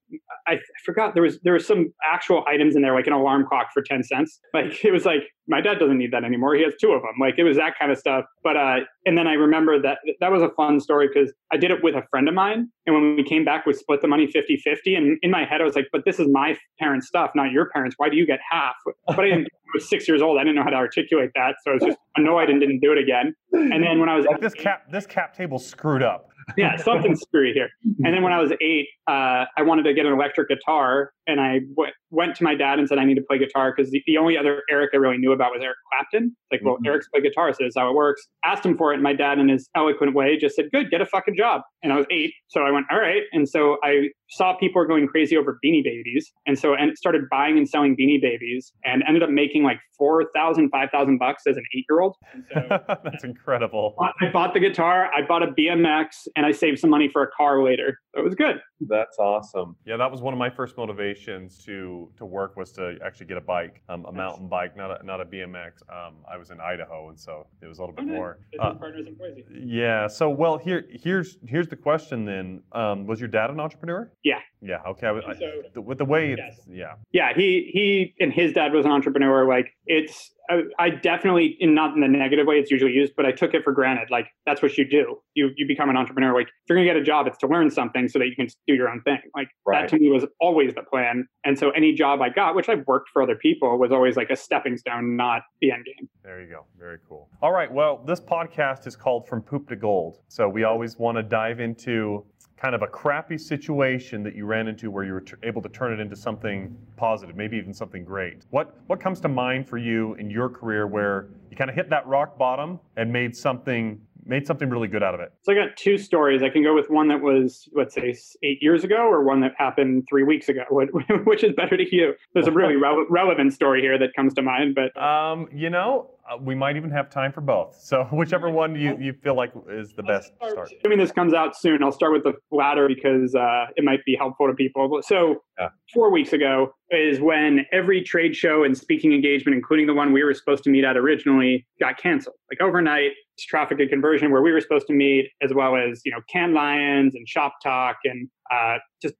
I 0.46 0.58
forgot 0.84 1.14
there 1.14 1.22
was 1.22 1.38
there 1.42 1.52
was 1.52 1.66
some 1.66 1.92
actual 2.10 2.44
items 2.48 2.74
in 2.76 2.82
there, 2.82 2.94
like 2.94 3.06
an 3.06 3.12
alarm 3.12 3.46
clock 3.48 3.68
for 3.72 3.82
ten 3.82 4.02
cents. 4.02 4.40
Like 4.54 4.84
it 4.84 4.92
was 4.92 5.04
like 5.04 5.22
my 5.46 5.60
dad 5.60 5.78
doesn't 5.78 5.98
need 5.98 6.12
that 6.12 6.24
anymore. 6.24 6.54
He 6.54 6.62
has 6.64 6.72
two 6.80 6.92
of 6.92 7.02
them. 7.02 7.12
Like 7.20 7.34
it 7.38 7.44
was 7.44 7.56
that 7.58 7.78
kind 7.78 7.92
of 7.92 7.98
stuff. 7.98 8.24
But 8.42 8.56
uh, 8.56 8.76
and 9.06 9.16
then 9.18 9.26
I 9.26 9.34
remember 9.34 9.80
that 9.82 9.98
that 10.20 10.32
was 10.32 10.42
a 10.42 10.48
fun 10.50 10.80
story 10.80 11.08
because 11.12 11.32
I 11.52 11.56
did 11.58 11.70
it 11.70 11.82
with 11.82 11.94
a 11.94 12.02
friend 12.10 12.28
of 12.28 12.34
mine, 12.34 12.70
and 12.86 12.94
when 12.94 13.16
we 13.16 13.24
came 13.24 13.44
back, 13.44 13.66
we 13.66 13.72
split 13.72 14.02
the 14.02 14.08
money 14.08 14.26
50-50. 14.26 14.96
And 14.96 15.18
in 15.22 15.30
my 15.30 15.44
head, 15.44 15.60
I 15.60 15.64
was 15.64 15.74
like, 15.74 15.86
"But 15.92 16.04
this 16.04 16.18
is 16.20 16.28
my 16.28 16.56
parents' 16.78 17.06
stuff, 17.06 17.30
not 17.34 17.50
your 17.50 17.70
parents. 17.70 17.94
Why 17.98 18.08
do 18.08 18.16
you 18.16 18.26
get 18.26 18.40
half?" 18.50 18.74
But 19.06 19.20
I, 19.20 19.24
didn't, 19.24 19.46
I 19.46 19.70
was 19.74 19.88
six 19.88 20.06
years 20.06 20.20
old. 20.20 20.38
I 20.38 20.42
didn't 20.42 20.56
know 20.56 20.64
how 20.64 20.70
to 20.70 20.76
articulate 20.76 21.30
that, 21.34 21.56
so 21.64 21.70
I 21.70 21.74
was 21.74 21.82
just 21.82 21.98
annoyed 22.16 22.50
and 22.50 22.60
didn't 22.60 22.80
do 22.80 22.92
it 22.92 22.98
again. 22.98 23.34
And 23.52 23.82
then 23.82 24.00
when 24.00 24.08
I 24.08 24.16
was 24.16 24.26
like 24.26 24.40
this 24.40 24.54
cap 24.54 24.90
this 24.90 25.06
cap 25.06 25.34
table's 25.34 25.66
screwed 25.66 26.02
up. 26.02 26.28
yeah, 26.58 26.76
something 26.76 27.16
screwy 27.16 27.52
here. 27.54 27.70
And 28.04 28.14
then 28.14 28.22
when 28.22 28.32
I 28.34 28.40
was 28.40 28.52
eight, 28.60 28.88
uh, 29.08 29.46
I 29.56 29.62
wanted 29.62 29.84
to 29.84 29.94
get 29.94 30.04
an 30.04 30.12
electric 30.12 30.48
guitar, 30.48 31.12
and 31.26 31.40
I 31.40 31.60
w- 31.76 31.92
went 32.10 32.34
to 32.36 32.44
my 32.44 32.54
dad 32.54 32.78
and 32.78 32.88
said 32.88 32.98
I 32.98 33.04
need 33.04 33.14
to 33.16 33.22
play 33.22 33.38
guitar 33.38 33.72
because 33.76 33.90
the, 33.90 34.02
the 34.06 34.18
only 34.18 34.36
other 34.38 34.62
Eric 34.70 34.90
I 34.94 34.98
really 34.98 35.18
knew 35.18 35.32
about 35.32 35.52
was 35.52 35.60
Eric 35.62 35.76
Clapton. 35.92 36.36
Like, 36.52 36.60
well, 36.64 36.76
Mhm. 36.78 36.86
Eric's 36.86 37.08
play 37.08 37.20
guitar, 37.22 37.52
so 37.52 37.58
this 37.64 37.70
is 37.70 37.74
how 37.76 37.88
it 37.90 37.94
works. 37.94 38.26
Asked 38.44 38.64
him 38.66 38.76
for 38.76 38.92
it, 38.92 38.94
and 38.94 39.02
my 39.02 39.12
dad, 39.14 39.38
in 39.38 39.48
his 39.48 39.68
eloquent 39.76 40.14
way, 40.14 40.36
just 40.36 40.54
said, 40.56 40.66
"Good, 40.72 40.90
get 40.90 41.00
a 41.00 41.06
fucking 41.06 41.36
job." 41.36 41.62
And 41.82 41.92
I 41.92 41.96
was 41.96 42.06
eight, 42.10 42.32
so 42.48 42.62
I 42.62 42.70
went, 42.70 42.86
"All 42.90 42.98
right." 43.00 43.22
And 43.32 43.48
so 43.48 43.78
I 43.82 44.10
saw 44.30 44.54
people 44.56 44.80
were 44.80 44.86
going 44.86 45.06
crazy 45.06 45.36
over 45.36 45.58
Beanie 45.64 45.82
Babies, 45.84 46.32
and 46.46 46.58
so 46.58 46.74
and 46.74 46.96
started 46.96 47.22
buying 47.30 47.58
and 47.58 47.68
selling 47.68 47.96
Beanie 47.96 48.20
Babies, 48.20 48.72
and 48.84 49.02
ended 49.06 49.22
up 49.22 49.30
making 49.30 49.62
like 49.64 49.78
four 49.98 50.24
thousand, 50.34 50.70
five 50.70 50.90
thousand 50.90 51.18
bucks 51.18 51.42
as 51.46 51.56
an 51.56 51.64
eight-year-old. 51.76 52.14
So 52.52 52.60
that's 53.04 53.24
incredible. 53.24 53.94
I 54.20 54.30
bought 54.32 54.54
the 54.54 54.60
guitar, 54.60 55.10
I 55.14 55.22
bought 55.26 55.42
a 55.42 55.48
BMX, 55.48 56.26
and 56.36 56.46
I 56.46 56.52
saved 56.52 56.78
some 56.78 56.90
money 56.90 57.08
for 57.08 57.22
a 57.22 57.28
car 57.36 57.62
later. 57.62 57.98
So 58.14 58.20
it 58.20 58.24
was 58.24 58.34
good. 58.34 58.60
That's 58.80 59.18
awesome. 59.18 59.76
Yeah, 59.86 59.96
that 59.96 60.10
was 60.10 60.20
one 60.22 60.32
of 60.34 60.38
my 60.38 60.50
first 60.50 60.76
motivations 60.76 61.13
to 61.14 62.10
to 62.16 62.24
work 62.24 62.56
was 62.56 62.72
to 62.72 62.96
actually 63.04 63.26
get 63.26 63.36
a 63.36 63.40
bike, 63.40 63.82
um, 63.88 64.04
a 64.06 64.12
mountain 64.12 64.48
bike, 64.48 64.76
not 64.76 65.00
a 65.00 65.04
not 65.04 65.20
a 65.20 65.24
BMX. 65.24 65.82
Um, 65.88 66.16
I 66.30 66.36
was 66.36 66.50
in 66.50 66.60
Idaho, 66.60 67.08
and 67.08 67.18
so 67.18 67.46
it 67.62 67.66
was 67.66 67.78
a 67.78 67.82
little 67.82 67.94
bit 67.94 68.06
more. 68.06 68.38
uh, 68.60 68.74
partners 68.74 69.06
yeah. 69.50 70.06
So, 70.06 70.30
well, 70.30 70.58
here 70.58 70.86
here's 70.90 71.38
here's 71.46 71.68
the 71.68 71.76
question 71.76 72.24
then. 72.24 72.62
Um, 72.72 73.06
was 73.06 73.20
your 73.20 73.28
dad 73.28 73.50
an 73.50 73.60
entrepreneur? 73.60 74.10
Yeah. 74.22 74.40
Yeah. 74.64 74.78
Okay. 74.88 75.06
I, 75.06 75.12
was- 75.12 75.24
I, 75.26 75.34
So- 75.34 75.62
the- 75.74 75.80
with 75.80 75.98
the 75.98 76.04
way 76.04 76.32
it's 76.32 76.60
yeah. 76.68 76.94
Yeah, 77.12 77.32
he 77.34 77.70
he 77.72 78.14
and 78.20 78.32
his 78.32 78.52
dad 78.52 78.72
was 78.72 78.86
an 78.86 78.92
entrepreneur. 78.92 79.46
Like 79.46 79.74
it's, 79.86 80.30
I, 80.50 80.62
I 80.78 80.90
definitely, 80.90 81.56
in 81.60 81.74
not 81.74 81.94
in 81.94 82.00
the 82.00 82.08
negative 82.08 82.46
way 82.46 82.56
it's 82.56 82.70
usually 82.70 82.92
used, 82.92 83.14
but 83.16 83.24
I 83.26 83.32
took 83.32 83.54
it 83.54 83.64
for 83.64 83.72
granted. 83.72 84.10
Like 84.10 84.28
that's 84.46 84.62
what 84.62 84.76
you 84.78 84.84
do. 84.88 85.18
You 85.34 85.50
you 85.56 85.66
become 85.66 85.90
an 85.90 85.96
entrepreneur. 85.96 86.34
Like 86.34 86.48
if 86.48 86.52
you're 86.68 86.76
gonna 86.78 86.86
get 86.86 86.96
a 86.96 87.02
job, 87.04 87.26
it's 87.26 87.38
to 87.38 87.46
learn 87.46 87.70
something 87.70 88.08
so 88.08 88.18
that 88.18 88.26
you 88.28 88.36
can 88.36 88.46
do 88.66 88.74
your 88.74 88.88
own 88.88 89.02
thing. 89.02 89.18
Like 89.34 89.48
Right. 89.66 89.82
that 89.82 89.96
to 89.96 89.98
me 90.02 90.10
was 90.10 90.24
always 90.40 90.74
the 90.74 90.82
plan. 90.82 91.26
And 91.44 91.58
so 91.58 91.70
any 91.70 91.92
job 91.92 92.22
I 92.22 92.28
got, 92.30 92.54
which 92.54 92.68
I've 92.68 92.86
worked 92.86 93.10
for 93.12 93.22
other 93.22 93.36
people, 93.36 93.78
was 93.78 93.92
always 93.92 94.16
like 94.16 94.30
a 94.30 94.36
stepping 94.36 94.76
stone, 94.78 95.16
not 95.16 95.42
the 95.60 95.70
end 95.72 95.84
game. 95.84 96.08
There 96.22 96.40
you 96.42 96.48
go. 96.48 96.64
Very 96.78 96.98
cool. 97.08 97.28
All 97.42 97.52
right. 97.52 97.70
Well, 97.70 98.02
this 98.06 98.20
podcast 98.20 98.86
is 98.86 98.96
called 98.96 99.26
From 99.28 99.42
Poop 99.42 99.68
to 99.68 99.76
Gold. 99.76 100.20
So 100.28 100.48
we 100.48 100.64
always 100.64 100.98
want 100.98 101.16
to 101.18 101.22
dive 101.22 101.60
into 101.60 102.24
kind 102.56 102.74
of 102.74 102.82
a 102.82 102.86
crappy 102.86 103.36
situation 103.38 104.22
that 104.22 104.34
you 104.34 104.46
ran 104.46 104.68
into 104.68 104.90
where 104.90 105.04
you 105.04 105.12
were 105.12 105.20
t- 105.20 105.34
able 105.42 105.60
to 105.62 105.68
turn 105.68 105.92
it 105.92 106.00
into 106.00 106.16
something 106.16 106.76
positive, 106.96 107.36
maybe 107.36 107.56
even 107.56 107.74
something 107.74 108.04
great. 108.04 108.44
What 108.50 108.74
what 108.86 109.00
comes 109.00 109.20
to 109.20 109.28
mind 109.28 109.68
for 109.68 109.78
you 109.78 110.14
in 110.14 110.30
your 110.30 110.48
career 110.48 110.86
where 110.86 111.28
you 111.50 111.56
kind 111.56 111.68
of 111.70 111.76
hit 111.76 111.90
that 111.90 112.06
rock 112.06 112.38
bottom 112.38 112.80
and 112.96 113.12
made 113.12 113.36
something 113.36 114.00
made 114.26 114.46
something 114.46 114.70
really 114.70 114.88
good 114.88 115.02
out 115.02 115.14
of 115.14 115.20
it? 115.20 115.32
So 115.42 115.52
I 115.52 115.54
got 115.54 115.76
two 115.76 115.98
stories. 115.98 116.42
I 116.42 116.48
can 116.48 116.62
go 116.62 116.74
with 116.74 116.88
one 116.88 117.08
that 117.08 117.20
was, 117.20 117.68
let's 117.74 117.94
say, 117.94 118.16
eight 118.42 118.62
years 118.62 118.82
ago, 118.82 118.96
or 118.96 119.22
one 119.22 119.40
that 119.40 119.52
happened 119.58 120.06
three 120.08 120.22
weeks 120.22 120.48
ago. 120.48 120.64
What, 120.70 120.88
which 121.26 121.44
is 121.44 121.52
better 121.54 121.76
to 121.76 121.94
you? 121.94 122.14
There's 122.32 122.46
a 122.46 122.52
really 122.52 122.74
rele- 122.74 123.04
relevant 123.10 123.52
story 123.52 123.82
here 123.82 123.98
that 123.98 124.14
comes 124.14 124.32
to 124.34 124.42
mind, 124.42 124.74
but 124.74 124.96
Um, 125.00 125.48
you 125.52 125.68
know, 125.68 126.10
uh, 126.30 126.36
we 126.38 126.54
might 126.54 126.76
even 126.76 126.90
have 126.90 127.10
time 127.10 127.32
for 127.32 127.40
both. 127.40 127.76
So 127.84 128.04
whichever 128.04 128.50
one 128.50 128.74
you, 128.74 128.96
you 128.98 129.12
feel 129.12 129.34
like 129.36 129.52
is 129.68 129.92
the 129.92 130.02
best 130.02 130.32
start. 130.36 130.72
Assuming 130.80 130.98
this 130.98 131.12
comes 131.12 131.34
out 131.34 131.56
soon, 131.56 131.82
I'll 131.82 131.92
start 131.92 132.12
with 132.12 132.24
the 132.24 132.32
latter 132.50 132.88
because 132.88 133.34
uh, 133.34 133.66
it 133.76 133.84
might 133.84 134.04
be 134.04 134.16
helpful 134.16 134.46
to 134.48 134.54
people. 134.54 135.00
So, 135.02 135.42
Yeah. 135.58 135.68
four 135.92 136.10
weeks 136.10 136.32
ago 136.32 136.74
is 136.90 137.20
when 137.20 137.66
every 137.72 138.02
trade 138.02 138.34
show 138.34 138.64
and 138.64 138.76
speaking 138.76 139.12
engagement, 139.12 139.54
including 139.54 139.86
the 139.86 139.94
one 139.94 140.12
we 140.12 140.24
were 140.24 140.34
supposed 140.34 140.64
to 140.64 140.70
meet 140.70 140.84
at 140.84 140.96
originally, 140.96 141.66
got 141.78 141.98
canceled. 141.98 142.36
Like 142.50 142.60
overnight, 142.60 143.12
traffic 143.38 143.78
and 143.80 143.88
conversion 143.90 144.30
where 144.32 144.42
we 144.42 144.52
were 144.52 144.60
supposed 144.60 144.86
to 144.86 144.92
meet, 144.92 145.30
as 145.42 145.52
well 145.52 145.76
as 145.76 146.00
you 146.04 146.12
know, 146.12 146.20
Cannes 146.32 146.54
Lions 146.54 147.14
and 147.14 147.28
Shop 147.28 147.54
Talk 147.62 147.96
and 148.04 148.28
uh, 148.52 148.78
just 149.02 149.14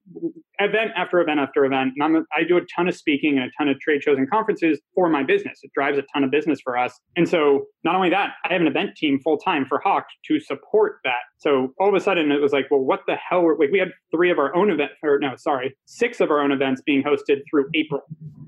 event 0.59 0.91
after 0.97 1.21
event 1.21 1.41
after 1.41 1.65
event. 1.65 1.93
And 1.97 2.17
I'm 2.17 2.27
do 2.49 2.57
a 2.57 2.61
ton 2.75 2.89
of 2.89 2.95
speaking 2.95 3.39
and 3.39 3.47
a 3.47 3.51
ton 3.59 3.69
of 3.69 3.79
trade 3.81 4.03
shows 4.03 4.19
and 4.19 4.29
conferences 4.31 4.81
for 4.95 5.09
my 5.09 5.23
business. 5.23 5.61
It 5.63 5.71
drives 5.75 5.99
a 5.99 6.03
ton 6.13 6.25
of 6.25 6.31
business 6.31 6.61
for 6.63 6.77
us. 6.77 6.99
And 7.17 7.29
so 7.29 7.67
not 7.85 7.95
only 7.95 8.11
that, 8.11 8.35
I 8.45 8.53
have 8.53 8.61
an 8.61 8.67
event 8.67 8.97
team 8.97 9.21
full 9.21 9.39
time 9.39 9.67
for 9.67 9.79
Hawke 9.79 10.07
to 10.27 10.41
support 10.41 10.99
that. 11.05 11.23
So 11.39 11.75
all 11.79 11.89
of 11.89 11.95
a 11.95 12.01
sudden 12.01 12.31
it 12.31 12.41
was 12.41 12.53
like, 12.53 12.71
well, 12.71 12.81
what 12.81 13.01
the 13.07 13.17
hell? 13.17 13.43
Were, 13.43 13.57
like 13.59 13.71
we 13.71 13.79
had 13.79 13.93
three 14.11 14.31
of 14.31 14.39
our 14.39 14.55
own 14.55 14.71
event, 14.71 14.93
or 15.03 15.19
no, 15.19 15.37
sorry, 15.37 15.77
six 15.87 16.21
of 16.21 16.31
our 16.31 16.41
own 16.41 16.53
events 16.53 16.83
being 16.85 17.03
hosted 17.03 17.41
through 17.51 17.69
April 17.75 18.03